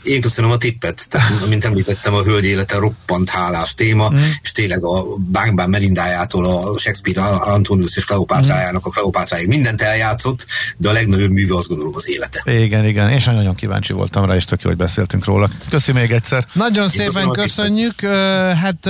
[0.04, 4.18] én köszönöm a tippet, tehát, mint említettem, a hölgy élete roppant hálás téma, mm.
[4.42, 10.46] és tényleg a Bánkbán Melindájától a Shakespeare, Antonius és Kleopátrájának a Kleopátráig mindent eljátszott,
[10.78, 12.52] de a legnagyobb műve azt gondolom az élete.
[12.52, 15.50] Igen, igen, és nagyon kíváncsi voltam rá, és tök jó, hogy beszéltünk róla.
[15.70, 16.46] Köszi még egyszer.
[16.54, 18.02] Nagyon Én szépen köszönjük,
[18.56, 18.90] hát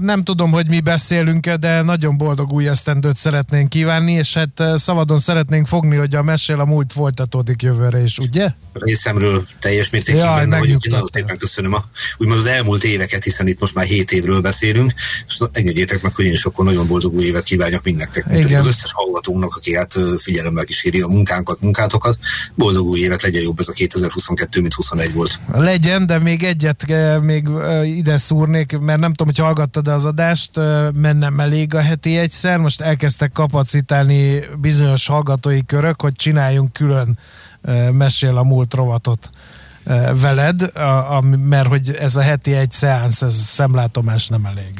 [0.00, 4.62] nem tudom, hogy mi beszélünk -e, de nagyon boldog új esztendőt szeretnénk kívánni, és hát
[4.74, 8.50] szabadon szeretnénk fogni, hogy a mesél a múlt folytatódik jövőre is, ugye?
[8.72, 10.88] Részemről teljes mértékben benne vagyok.
[10.88, 11.84] Nagyon szépen köszönöm a,
[12.16, 14.92] úgymond az elmúlt éveket, hiszen itt most már 7 évről beszélünk,
[15.26, 18.66] és engedjétek meg, hogy én is akkor nagyon boldog új évet kívánjak mindnektek, mint az
[18.66, 22.18] összes hallgatónak, aki hát figyelemmel kíséri a munkánkat, munkátokat.
[22.54, 25.40] Boldog új évet, legyen jobb ez a 2022, mint 21 volt.
[25.52, 26.86] Legyen, de még egyet
[27.20, 27.48] még
[27.84, 29.44] ide szúrnék, mert nem tudom, hogy
[29.80, 30.56] hallgattad az adást,
[30.92, 37.18] mert nem elég a heti egyszer, most elkezdtek kapacitálni bizonyos hallgatói körök, hogy csináljunk külön
[37.92, 39.30] mesél a múlt rovatot
[40.20, 44.72] veled, a, a, mert hogy ez a heti egy szeánsz, ez szemlátomás nem elég.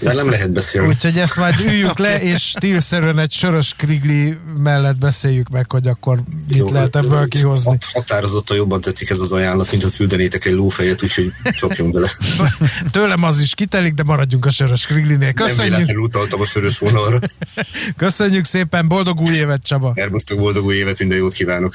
[0.00, 0.88] Mert nem lehet beszélni.
[0.88, 6.20] Úgyhogy ezt majd üljük le, és stílszerűen egy sörös krigli mellett beszéljük meg, hogy akkor
[6.48, 7.78] mit Jó, lehet ebből kihozni.
[7.92, 12.10] Határozottan jobban tetszik ez az ajánlat, mint hogy küldenétek egy lófejet, úgyhogy csapjunk bele.
[12.92, 15.32] Tőlem az is kitelik, de maradjunk a sörös kriglinél.
[15.32, 15.86] Köszönjük.
[15.86, 17.18] Nem utaltam a sörös vonalra.
[17.96, 19.92] Köszönjük szépen, boldog új évet Csaba!
[19.96, 21.74] Szerbusztok, boldog új évet, minden jót kívánok!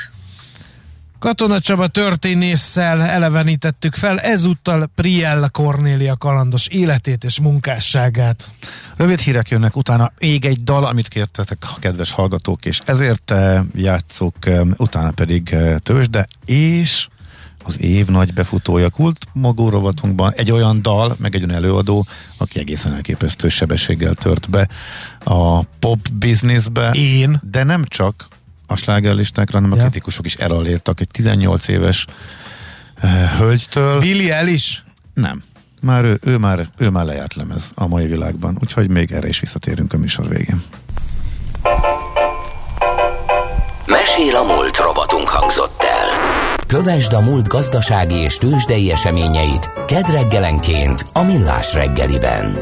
[1.22, 8.52] Katona Csaba történésszel elevenítettük fel ezúttal Priella Cornélia kalandos életét és munkásságát.
[8.96, 13.62] Rövid hírek jönnek, utána még egy dal, amit kértetek a kedves hallgatók, és ezért eh,
[13.76, 17.08] játszok, eh, utána pedig eh, tőzsde, és
[17.64, 22.08] az év nagy befutója kult magó rovatunkban egy olyan dal, meg egy olyan előadó,
[22.38, 24.68] aki egészen elképesztő sebességgel tört be
[25.24, 26.90] a pop businessbe.
[26.92, 27.42] Én?
[27.52, 28.28] De nem csak,
[28.72, 29.82] a slágerlistákra, hanem a ja.
[29.82, 31.00] kritikusok is elalértak.
[31.00, 32.06] Egy 18 éves
[33.38, 34.00] hölgytől.
[34.00, 34.80] Billy Eilish?
[35.14, 35.42] Nem.
[35.82, 39.40] Már ő, ő, már, ő már lejárt lemez a mai világban, úgyhogy még erre is
[39.40, 40.62] visszatérünk a műsor végén.
[43.86, 46.56] Mesél a múlt robotunk hangzott el.
[46.68, 52.58] Kövesd a múlt gazdasági és tőzsdei eseményeit kedd reggelenként a Millás reggeliben.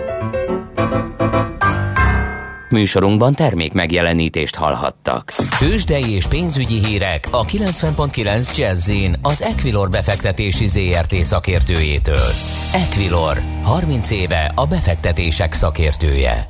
[2.69, 5.33] Műsorunkban termék megjelenítést hallhattak.
[5.59, 12.29] Tőzsdei és pénzügyi hírek a 90.9 jazz az Equilor befektetési ZRT szakértőjétől.
[12.73, 16.47] Equilor, 30 éve a befektetések szakértője.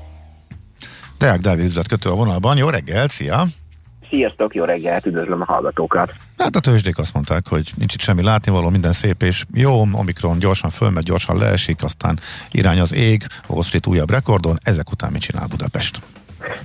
[1.18, 2.58] Deák Dávid üzletkötő a vonalban.
[2.58, 3.46] Jó reggel, szia!
[4.10, 6.14] Sziasztok, jó reggelt, üdvözlöm a hallgatókat!
[6.38, 10.40] Hát a tőzsdék azt mondták, hogy nincs itt semmi látnivaló, minden szép és jó, Omikron
[10.40, 12.20] gyorsan fölmegy, gyorsan leesik, aztán
[12.52, 16.00] irány az ég, Wall Street újabb rekordon, ezek után mit csinál Budapest?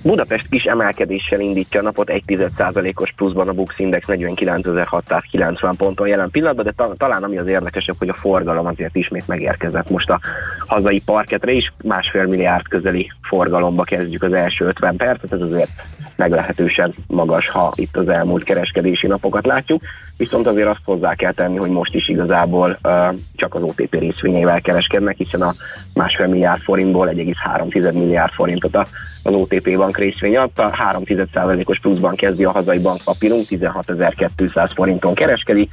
[0.02, 6.64] Budapest kis emelkedéssel indítja a napot, 1,1%-os pluszban a Bux Index 49.690 ponton jelen pillanatban,
[6.64, 10.20] de ta- talán ami az érdekesebb, hogy a forgalom azért ismét megérkezett most a
[10.66, 15.70] hazai parketre is, másfél milliárd közeli forgalomba kezdjük az első 50 percet, ez azért
[16.16, 19.82] meglehetősen magas, ha itt az elmúlt kereskedési napokat látjuk,
[20.16, 24.60] viszont azért azt hozzá kell tenni, hogy most is igazából uh, csak az OTP részvényeivel
[24.60, 25.54] kereskednek, hiszen a
[25.94, 28.76] másfél milliárd forintból 1,3 milliárd forintot
[29.22, 35.70] az OTP bank részvény adta, 3% os pluszban kezdi a hazai bankpapírunk, 16.200 forinton kereskedik,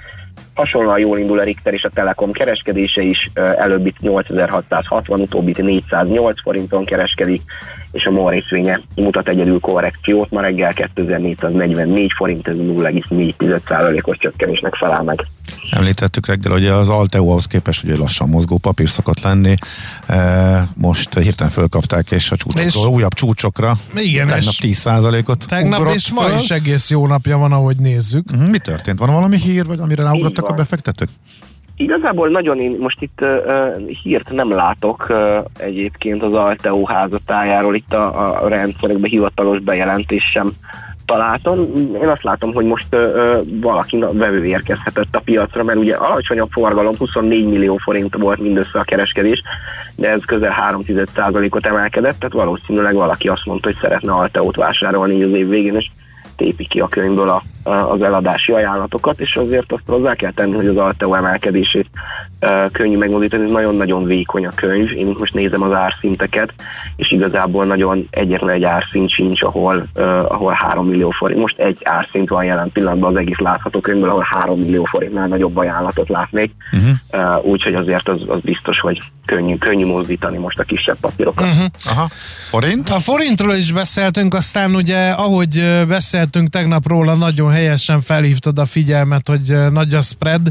[0.54, 6.86] Hasonlóan jól indul a Richter és a Telekom kereskedése is, előbbit 8660, utóbbit 408 forinton
[6.86, 7.41] kereskedik,
[7.91, 15.04] és a MOL részvénye mutat egyedül korrekciót, ma reggel 2444 forint, ez 0,4%-os csökkenésnek felel
[15.04, 15.27] meg.
[15.71, 19.56] Említettük reggel, hogy az Alteo ahhoz képest, hogy egy lassan mozgó papír szokott lenni,
[20.75, 26.30] most hirtelen fölkapták, és a csúcsokról, és újabb csúcsokra igen, tegnap 10%-ot Tegnap és ma
[26.30, 28.32] is egész jó napja van, ahogy nézzük.
[28.32, 28.99] Mhm, mi történt?
[28.99, 31.10] Van valami hír, vagy amire ráugrottak a befektetők?
[31.82, 37.94] Igazából nagyon én most itt uh, hírt nem látok uh, egyébként az Alteo házatájáról, itt
[37.94, 40.52] a, a rendszerekben hivatalos bejelentés sem
[41.06, 41.60] találtam.
[42.02, 43.02] Én azt látom, hogy most uh,
[43.62, 48.84] valaki vevő érkezhetett a piacra, mert ugye alacsonyabb forgalom, 24 millió forint volt mindössze a
[48.84, 49.41] kereskedés,
[49.96, 55.32] de ez közel 3,1%-ot emelkedett, tehát valószínűleg valaki azt mondta, hogy szeretne Alteót vásárolni az
[55.32, 55.89] év végén, és
[56.36, 60.67] tépi ki a könyvből a, az eladási ajánlatokat, és azért azt hozzá kell tenni, hogy
[60.67, 61.89] az Alteo emelkedését
[62.72, 66.54] könnyű megmozdítani, nagyon-nagyon vékony a könyv, én most nézem az árszinteket,
[66.96, 69.88] és igazából nagyon egyetlen egy árszint sincs, ahol,
[70.28, 71.39] ahol 3 millió forint.
[71.39, 75.58] Most egy árszint van jelen pillanatban az egész látható könyvből, ahol 3 millió forintnál nagyobb
[75.58, 77.38] ajánlatot látnék, uh-huh.
[77.38, 79.02] uh, úgyhogy azért az, az biztos, hogy
[79.36, 81.46] könnyű, könnyű mozdítani most a kisebb papírokat.
[81.46, 81.65] Uh-huh.
[81.86, 82.08] Aha.
[82.50, 82.89] Forint?
[82.89, 89.28] A forintról is beszéltünk, aztán ugye, ahogy beszéltünk tegnap róla, nagyon helyesen felhívtad a figyelmet,
[89.28, 90.50] hogy nagy a spread,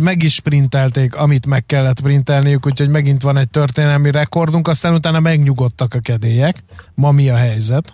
[0.00, 5.20] meg is printelték, amit meg kellett printelniük, úgyhogy megint van egy történelmi rekordunk, aztán utána
[5.20, 6.56] megnyugodtak a kedélyek.
[6.94, 7.90] Ma mi a helyzet?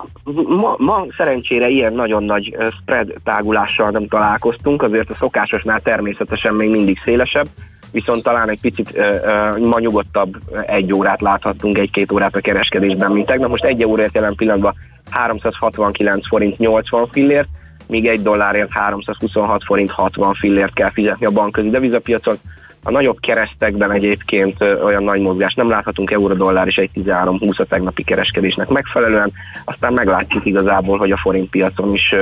[0.61, 6.71] Ma, ma szerencsére ilyen nagyon nagy spread tágulással nem találkoztunk, azért a szokásosnál természetesen még
[6.71, 7.49] mindig szélesebb,
[7.93, 13.27] viszont talán egy picit uh, ma nyugodtabb egy órát láthattunk, egy-két órát a kereskedésben, mint
[13.27, 13.51] tegnap.
[13.51, 14.75] Most egy óráért jelen pillanatban
[15.11, 17.49] 369 forint 80 fillért,
[17.87, 22.37] míg egy dollárért 326 forint 60 fillért kell fizetni a bankközi devizapiacon.
[22.83, 28.03] A nagyobb keresztekben egyébként olyan nagy mozgás nem láthatunk, euró-dollár is egy 13-20 a tegnapi
[28.03, 29.33] kereskedésnek megfelelően,
[29.65, 32.15] aztán meglátjuk igazából, hogy a forint piacon is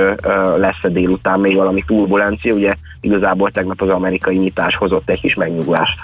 [0.57, 5.97] lesz-e délután még valami turbulencia, ugye igazából tegnap az amerikai nyitás hozott egy kis megnyugvást.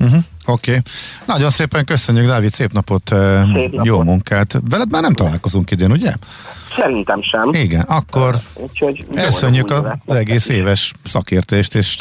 [0.00, 0.20] Uh-huh.
[0.46, 0.70] Oké.
[0.70, 0.82] Okay.
[1.26, 3.08] Nagyon szépen köszönjük, Dávid, szép napot,
[3.54, 4.60] szép napot, jó munkát.
[4.68, 6.12] Veled már nem találkozunk idén, ugye?
[6.76, 7.50] Szerintem sem.
[7.52, 9.70] Igen, akkor Úgyhogy köszönjük
[10.06, 11.98] az egész éves szakértést, és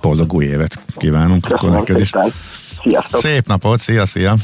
[0.00, 2.10] boldog új évet kívánunk Köszönöm akkor neked is.
[2.82, 3.20] Sziasztok.
[3.20, 4.34] Szép napot, szia, szia!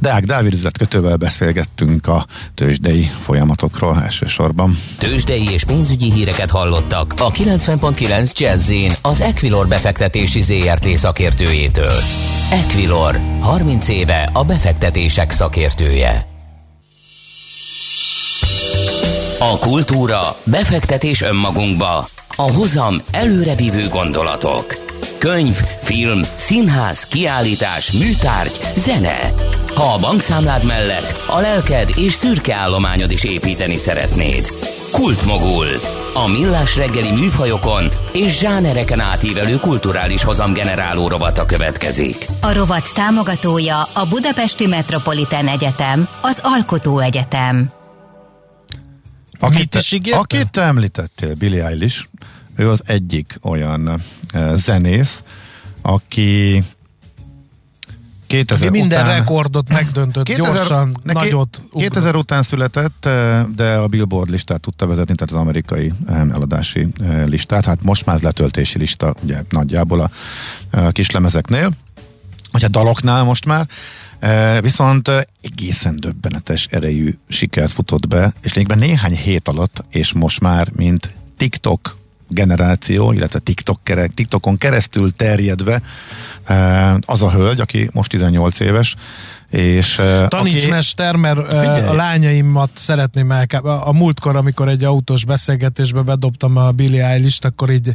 [0.00, 4.78] Deák Dávid üzletkötővel beszélgettünk a tőzsdei folyamatokról elsősorban.
[4.98, 8.72] Tőzsdei és pénzügyi híreket hallottak a 90.9 jazz
[9.02, 11.92] az Equilor befektetési ZRT szakértőjétől.
[12.50, 16.26] Equilor, 30 éve a befektetések szakértője.
[19.38, 24.91] A kultúra, befektetés önmagunkba, a hozam előrevívő gondolatok.
[25.22, 29.34] Könyv, film, színház, kiállítás, műtárgy, zene.
[29.74, 34.44] Ha a bankszámlád mellett a lelked és szürke állományod is építeni szeretnéd.
[34.92, 35.66] Kultmogul.
[36.14, 42.26] A millás reggeli műfajokon és zsánereken átívelő kulturális hozamgeneráló rovata következik.
[42.40, 47.70] A rovat támogatója a Budapesti Metropolitán Egyetem, az Alkotó Egyetem.
[49.40, 49.78] Akit,
[50.10, 52.04] akit említettél, Billy Eilish,
[52.56, 54.00] ő az egyik olyan
[54.54, 55.22] zenész,
[55.82, 56.62] aki
[58.26, 61.62] 2000 Aki minden után, rekordot megdöntött 2000, gyorsan, neki, nagyot.
[61.72, 62.22] 2000 ugrott.
[62.22, 63.08] után született,
[63.56, 66.88] de a Billboard listát tudta vezetni, tehát az amerikai eladási
[67.26, 67.64] listát.
[67.64, 70.10] Hát most már az letöltési lista, ugye nagyjából a,
[70.70, 71.70] a kislemezeknél,
[72.52, 73.66] vagy a daloknál most már.
[74.60, 75.10] Viszont
[75.40, 81.14] egészen döbbenetes erejű sikert futott be, és lényegben néhány hét alatt, és most már, mint
[81.36, 81.96] TikTok
[82.32, 83.80] generáció, illetve TikTok,
[84.14, 85.82] TikTokon keresztül terjedve
[87.00, 88.96] az a hölgy, aki most 18 éves,
[89.50, 91.86] és, Tanítsmester, mert figyelj.
[91.86, 93.46] a lányaimat szeretném el.
[93.64, 97.94] A múltkor, amikor egy autós beszélgetésbe bedobtam a Billy Eilish-t, akkor így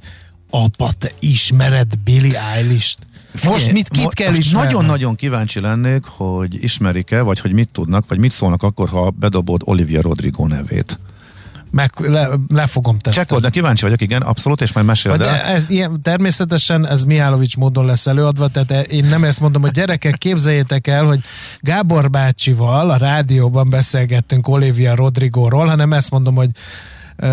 [0.50, 2.98] apa, te ismered Billy Eilish-t?
[3.44, 4.68] Most mit, kit kell ismerni?
[4.68, 9.62] Nagyon-nagyon kíváncsi lennék, hogy ismerik-e, vagy hogy mit tudnak, vagy mit szólnak akkor, ha bedobod
[9.66, 11.00] Olivia Rodrigo nevét
[11.72, 13.30] meg le, le fogom tesztelni.
[13.30, 15.36] Csekkold, kíváncsi vagyok, igen, abszolút, és majd meséld el.
[15.36, 20.18] Ez, ilyen, természetesen ez Mihálovics módon lesz előadva, tehát én nem ezt mondom, hogy gyerekek,
[20.18, 21.20] képzeljétek el, hogy
[21.60, 26.50] Gábor bácsival a rádióban beszélgettünk Olivia Rodrigóról, hanem ezt mondom, hogy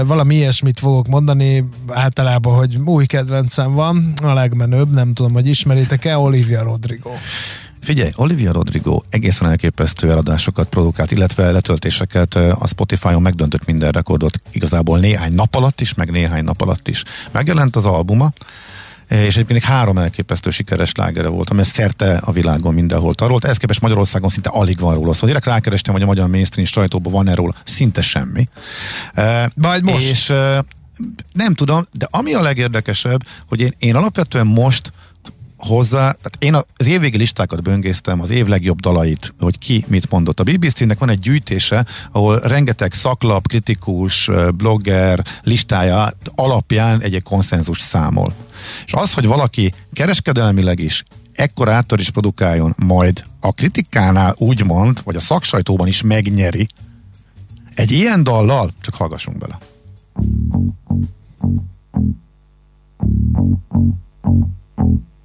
[0.07, 6.19] valami ilyesmit fogok mondani, általában, hogy új kedvencem van, a legmenőbb, nem tudom, hogy ismeritek-e,
[6.19, 7.11] Olivia Rodrigo.
[7.85, 14.99] Figyelj, Olivia Rodrigo egészen elképesztő eladásokat produkált, illetve letöltéseket a Spotify-on megdöntött minden rekordot igazából
[14.99, 17.03] néhány nap alatt is, meg néhány nap alatt is.
[17.31, 18.33] Megjelent az albuma,
[19.09, 23.45] és egyébként három elképesztő sikeres lágere volt, amely szerte a világon mindenhol tarolt.
[23.45, 25.13] Ez képest Magyarországon szinte alig van róla.
[25.13, 28.49] Szóval direkt rákerestem, hogy a magyar mainstream sajtóban van erről szinte semmi.
[29.55, 30.11] Majd most.
[30.11, 30.33] És
[31.33, 34.93] nem tudom, de ami a legérdekesebb, hogy én, én alapvetően most
[35.67, 40.41] hozzá, tehát én az évvégi listákat böngésztem, az év legjobb dalait, hogy ki mit mondott.
[40.41, 47.81] A BBC-nek van egy gyűjtése, ahol rengeteg szaklap, kritikus, blogger listája alapján egy, egy konszenzus
[47.81, 48.33] számol.
[48.87, 55.17] És az, hogy valaki kereskedelmileg is ekkor áttör is produkáljon, majd a kritikánál úgymond, vagy
[55.17, 56.67] a szaksajtóban is megnyeri,
[57.75, 59.59] egy ilyen dallal, csak hallgassunk bele.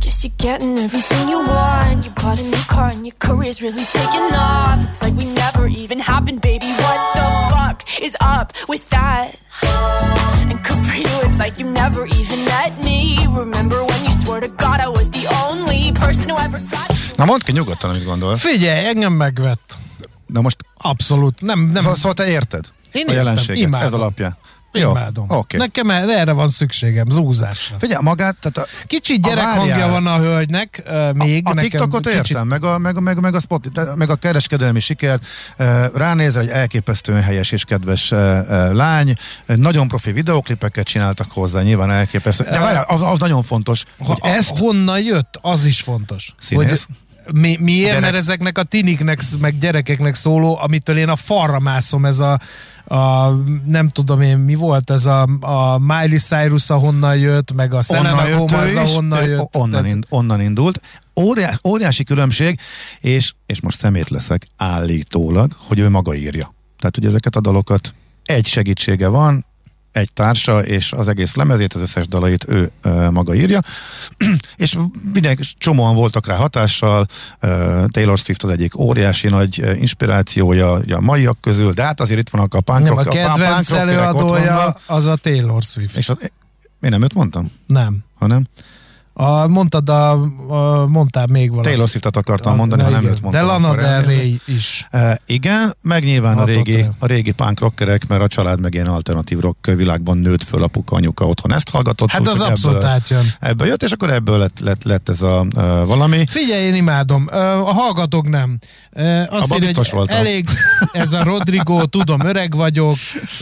[0.00, 2.04] Guess you're getting everything you want.
[2.06, 4.80] You bought a new car and your career's really taking off.
[4.88, 6.66] It's like we never even happened, baby.
[6.84, 9.36] What the fuck is up with that?
[10.48, 13.18] And good for you, it's like you never even met me.
[13.36, 16.88] Remember when you swore to God I was the only person who ever got.
[17.16, 18.36] Na mondd ki nyugodtan, amit gondol.
[18.36, 19.78] Figyelj, engem megvett.
[20.26, 21.82] Na most abszolút, nem, nem.
[21.82, 22.64] Szóval, szóval te érted?
[22.92, 23.86] Én a jelenséget, imádom.
[23.86, 24.32] ez
[24.72, 25.00] alapja.
[25.00, 25.24] Imádom.
[25.28, 25.60] Okay.
[25.60, 27.78] Nekem erre van szükségem, zúzásra.
[27.78, 31.46] Figyelj, magát, tehát a, Kicsit gyerekhangja van a hölgynek, uh, még.
[31.46, 32.16] A, a TikTokot kicsit...
[32.16, 35.26] értem, meg a, meg, meg, meg, a spot, meg a kereskedelmi sikert.
[35.58, 39.14] Uh, ránézel egy elképesztően helyes és kedves uh, uh, lány.
[39.48, 42.44] Uh, nagyon profi videoklipeket csináltak hozzá, nyilván elképesztő.
[42.44, 44.58] De várjál, az, az nagyon fontos, hogy ha, ezt...
[44.58, 46.34] Honnan jött, az is fontos.
[46.40, 46.86] Színész?
[46.86, 46.96] Hogy
[47.32, 47.86] mi, miért?
[47.86, 48.00] Gyerek.
[48.00, 52.40] Mert ezeknek a tiniknek, meg gyerekeknek szóló, amitől én a falra mászom, ez a,
[52.90, 53.30] a
[53.66, 58.36] nem tudom én, mi volt ez a, a Miley Cyrus, ahonnan jött, meg a Selena
[58.36, 59.56] Gomez, ahonnan jött.
[59.56, 60.80] Onnan, ind, onnan indult.
[61.20, 62.58] Óriás, óriási különbség,
[63.00, 66.54] és, és most szemét leszek állítólag, hogy ő maga írja.
[66.78, 69.44] Tehát, hogy ezeket a dalokat egy segítsége van,
[69.92, 73.60] egy társa, és az egész lemezét, az összes dalait ő ö, maga írja,
[74.56, 74.78] és
[75.12, 77.06] mindenki csomóan voltak rá hatással,
[77.40, 82.20] ö, Taylor Swift az egyik óriási nagy inspirációja ugye a maiak közül, de hát azért
[82.20, 85.96] itt vannak a punk rock, a kedvenc a előadója az a Taylor Swift.
[85.96, 86.18] És a,
[86.80, 87.50] én nem őt mondtam?
[87.66, 87.98] Nem.
[88.18, 88.46] Hanem?
[89.12, 90.10] A, mondtad, a,
[90.48, 91.70] a, mondtál még valamit.
[91.70, 93.30] Taylor Swift-et akartam mondani, ha nem őt mondtam.
[93.30, 94.86] De Lana Del Rey is.
[94.90, 98.86] E, igen, meg nyilván a régi, a régi punk rockerek, mert a család meg ilyen
[98.86, 102.10] alternatív rock világban nőtt föl apuka, anyuka otthon ezt hallgatott.
[102.10, 103.24] Hát az abszolút ebből, átjön.
[103.40, 106.24] Ebből jött, és akkor ebből lett, lett, lett ez a uh, valami.
[106.26, 107.26] Figyelj, én imádom.
[107.30, 107.36] Uh,
[107.68, 108.58] a hallgatók nem.
[108.92, 110.16] Uh, azt írja, hogy voltam.
[110.16, 110.48] elég
[110.92, 112.96] ez a Rodrigo, tudom, öreg vagyok.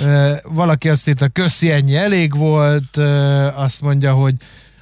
[0.04, 2.96] Uh, valaki azt írta, köszi, ennyi elég volt.
[3.56, 4.34] Azt mondja, hogy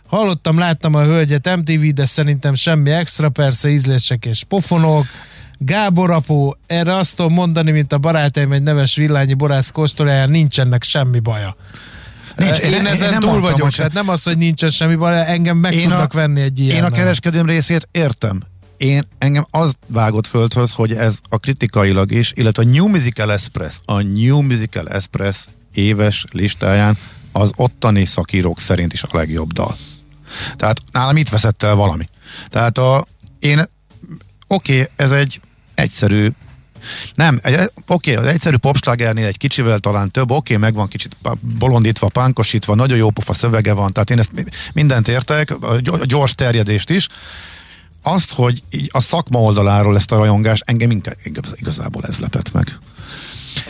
[0.07, 5.07] Hallottam, láttam a hölgyet MTV, de szerintem semmi extra, persze ízlések és pofonok.
[5.59, 10.83] Gábor apó, erre azt tudom mondani, mint a barátaim egy neves villányi borász kóstoláján, nincsenek
[10.83, 11.57] semmi baja.
[12.37, 15.57] Nincs, én, én ezen én túl vagyok, tehát nem az, hogy nincsen semmi baj, engem
[15.57, 16.77] meg én tudnak a, venni egy ilyen.
[16.77, 18.43] Én a kereskedőm részét értem.
[18.77, 23.75] Én, engem az vágott földhöz, hogy ez a kritikailag is, illetve a New Musical Express,
[23.85, 26.99] a New Musical Express éves listáján
[27.33, 29.77] az ottani szakírók szerint is a legjobb dal.
[30.57, 32.09] Tehát nálam itt veszett el valami.
[32.49, 33.07] Tehát a,
[33.39, 33.59] én,
[34.47, 35.41] oké, okay, ez egy
[35.75, 36.31] egyszerű
[37.15, 41.17] nem, egy, oké, az egyszerű popslágernél egy kicsivel talán több, oké, meg van kicsit
[41.59, 44.31] bolondítva, pánkosítva, nagyon jó pofa szövege van, tehát én ezt
[44.73, 47.09] mindent értek, a gyors terjedést is.
[48.03, 51.17] Azt, hogy így a szakma oldaláról ezt a rajongást, engem inkább,
[51.55, 52.79] igazából ez lepett meg.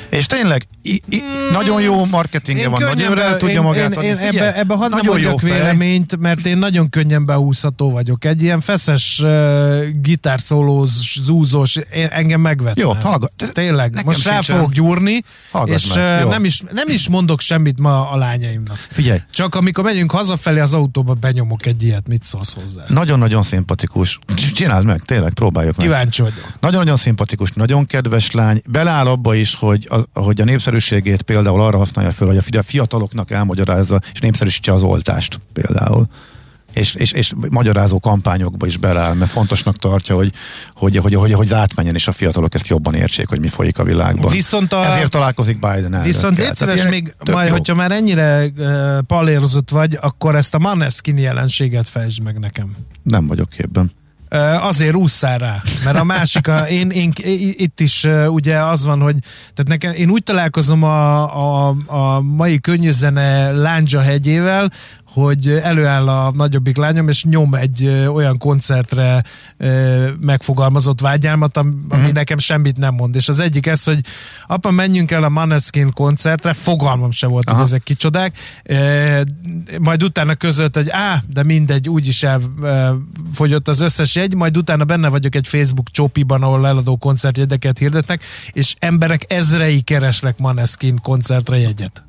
[0.08, 1.22] És tényleg, i, i,
[1.52, 4.06] nagyon jó marketingje van, nagyon el tudja magát én, adni.
[4.06, 8.24] Én, Figyelj, ebbe, ebbe hadd nagyon jó véleményt, mert én nagyon könnyen beúszható vagyok.
[8.24, 12.78] Egy ilyen feszes uh, gitárszólós, zúzós, én, engem megvet.
[12.78, 13.32] Jó, hallgat.
[13.52, 15.24] Tényleg, most rá fogok gyúrni,
[15.64, 18.76] és uh, nem, is, nem is mondok semmit ma a lányaimnak.
[18.90, 19.18] Figyelj.
[19.30, 22.84] Csak amikor megyünk hazafelé az autóba, benyomok egy ilyet, mit szólsz hozzá?
[22.88, 24.18] Nagyon-nagyon szimpatikus.
[24.54, 25.86] Csináld meg, tényleg, próbáljuk meg.
[25.86, 26.52] Kíváncsi vagyok.
[26.60, 28.62] Nagyon-nagyon szimpatikus, nagyon kedves lány.
[28.68, 33.30] Beláll abba is, hogy a, hogy a népszerűségét például arra használja föl, hogy a fiataloknak
[33.30, 36.08] elmagyarázza, és népszerűsítse az oltást például
[36.76, 40.32] és, és, és magyarázó kampányokba is beláll, mert fontosnak tartja, hogy,
[40.74, 43.82] hogy, hogy, hogy, hogy átmenjen, és a fiatalok ezt jobban értsék, hogy mi folyik a
[43.84, 44.30] világban.
[44.30, 44.84] Viszont a...
[44.84, 46.02] Ezért találkozik Biden el.
[46.02, 47.52] Viszont légy szíves, még majd, jó.
[47.52, 52.76] hogyha már ennyire uh, pallérozott vagy, akkor ezt a Maneskin jelenséget fejtsd meg nekem.
[53.02, 53.90] Nem vagyok képben.
[54.60, 57.12] Azért ússzál rá, mert a másik, a, én, én,
[57.52, 59.16] itt is ugye az van, hogy
[59.54, 64.72] tehát nekem, én úgy találkozom a, a, a mai könnyűzene Lándzsa hegyével,
[65.22, 69.24] hogy előáll a nagyobbik lányom, és nyom egy olyan koncertre
[70.20, 72.12] megfogalmazott vágyálmat, ami uh-huh.
[72.12, 73.14] nekem semmit nem mond.
[73.14, 74.00] És az egyik ez, hogy
[74.46, 77.56] apa, menjünk el a Maneskin koncertre, fogalmam se volt, Aha.
[77.56, 78.38] hogy ezek kicsodák,
[79.80, 85.08] majd utána között, hogy á, de mindegy, úgyis elfogyott az összes jegy, majd utána benne
[85.08, 92.06] vagyok egy Facebook csopiban, ahol eladó koncertjegyeket hirdetnek, és emberek ezrei keresnek Maneskin koncertre jegyet.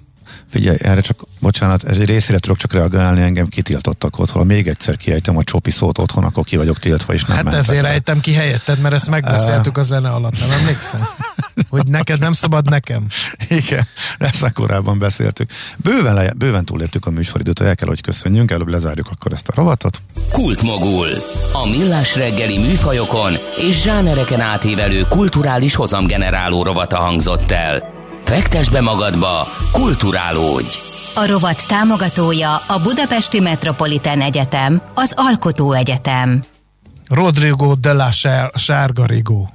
[0.49, 4.45] Figyelj, erre csak, bocsánat, ez egy részére tudok csak reagálni, engem kitiltottak otthon.
[4.45, 7.82] Még egyszer kiejtem a csopi szót otthon, akkor ki vagyok tiltva, és nem Hát ezért
[7.82, 7.89] le.
[7.89, 11.07] ejtem ki helyetted, mert ezt megbeszéltük a zene alatt, nem emlékszem?
[11.69, 13.07] Hogy neked nem szabad nekem.
[13.49, 15.51] Igen, ezt már korábban beszéltük.
[15.78, 19.53] Bőven, le, bőven túléptük a műsoridőt, el kell, hogy köszönjünk, előbb lezárjuk akkor ezt a
[19.55, 20.01] rovatot.
[20.32, 21.07] Kultmogul.
[21.53, 27.97] A millás reggeli műfajokon és zsánereken átívelő kulturális hozamgeneráló rovata hangzott el.
[28.28, 30.78] Fektes be magadba, kulturálódj!
[31.15, 36.43] A rovat támogatója a Budapesti Metropolitán Egyetem, az Alkotó Egyetem.
[37.07, 38.09] Rodrigo de la
[38.53, 39.53] Sárgarigó.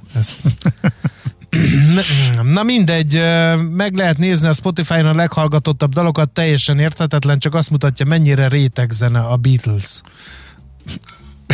[2.43, 3.23] Na mindegy,
[3.69, 8.91] meg lehet nézni a Spotify-on a leghallgatottabb dalokat, teljesen érthetetlen, csak azt mutatja, mennyire réteg
[8.91, 10.01] zene a Beatles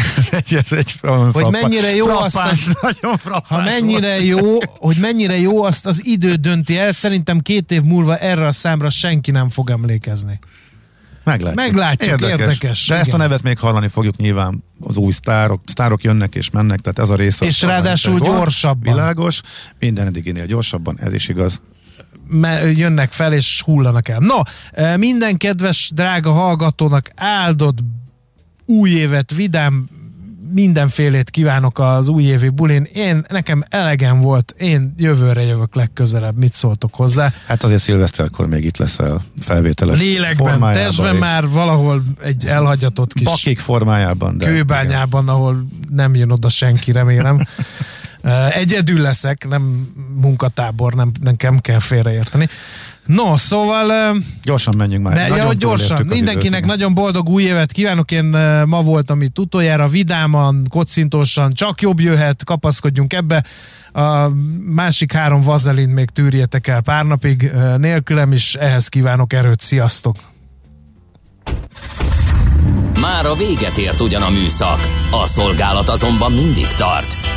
[0.32, 0.95] egy, ez egy
[1.32, 4.26] hogy mennyire jó frappás, azt, nagyon frappás ha mennyire volt.
[4.26, 6.91] jó, hogy mennyire jó, azt az idő dönti el.
[6.91, 10.39] Szerintem két év múlva erre a számra senki nem fog emlékezni.
[11.24, 11.66] Meglátjuk.
[11.66, 12.39] Meglátjuk, érdekes.
[12.39, 13.06] érdekes De igen.
[13.06, 14.64] ezt a nevet még hallani fogjuk nyilván.
[14.82, 17.45] Az új sztárok, sztárok jönnek és mennek, tehát ez a része.
[17.45, 18.93] És ráadásul gyorsabban.
[18.93, 19.41] Világos,
[19.80, 21.62] minden eddiginél gyorsabban, ez is igaz
[22.74, 24.20] jönnek fel és hullanak el.
[24.20, 24.41] No,
[24.72, 27.78] eh, minden kedves drága hallgatónak áldott
[28.70, 29.86] új évet, vidám
[30.53, 32.88] mindenfélét kívánok az újévi bulin.
[32.93, 36.38] Én, nekem elegem volt, én jövőre jövök legközelebb.
[36.38, 37.34] Mit szóltok hozzá?
[37.47, 43.59] Hát azért szilveszterkor még itt leszel felvételes Lélekben, testben már valahol egy elhagyatott kis Bakik
[43.59, 44.38] formájában.
[44.38, 45.36] De kőbányában, igen.
[45.36, 47.47] ahol nem jön oda senki, remélem.
[48.51, 52.49] Egyedül leszek, nem munkatábor, nem, nem kell félreérteni.
[53.05, 54.17] No, szóval...
[54.43, 55.15] Gyorsan menjünk már.
[55.15, 56.05] Ne, ja, gyorsan.
[56.05, 58.11] Mindenkinek időt, nagyon boldog új évet kívánok.
[58.11, 58.25] Én
[58.65, 63.45] ma voltam itt utoljára, vidáman, kocintósan, csak jobb jöhet, kapaszkodjunk ebbe.
[63.91, 64.27] A
[64.65, 69.61] másik három vazelint még tűrjetek el pár napig nélkülem, is ehhez kívánok erőt.
[69.61, 70.15] Sziasztok!
[72.99, 77.17] Már a véget ért ugyan a műszak, a szolgálat azonban mindig tart,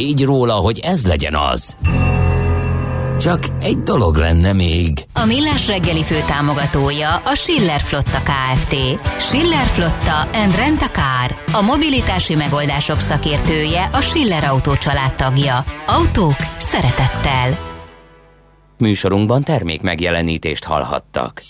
[0.00, 1.76] tégy róla, hogy ez legyen az.
[3.18, 5.04] Csak egy dolog lenne még.
[5.14, 8.76] A Millás reggeli fő támogatója a Schiller Flotta KFT.
[9.18, 11.44] Schiller Flotta and Rent a Car.
[11.52, 14.72] A mobilitási megoldások szakértője a Schiller Autó
[15.16, 15.64] tagja.
[15.86, 17.58] Autók szeretettel.
[18.78, 21.42] Műsorunkban termék megjelenítést hallhattak.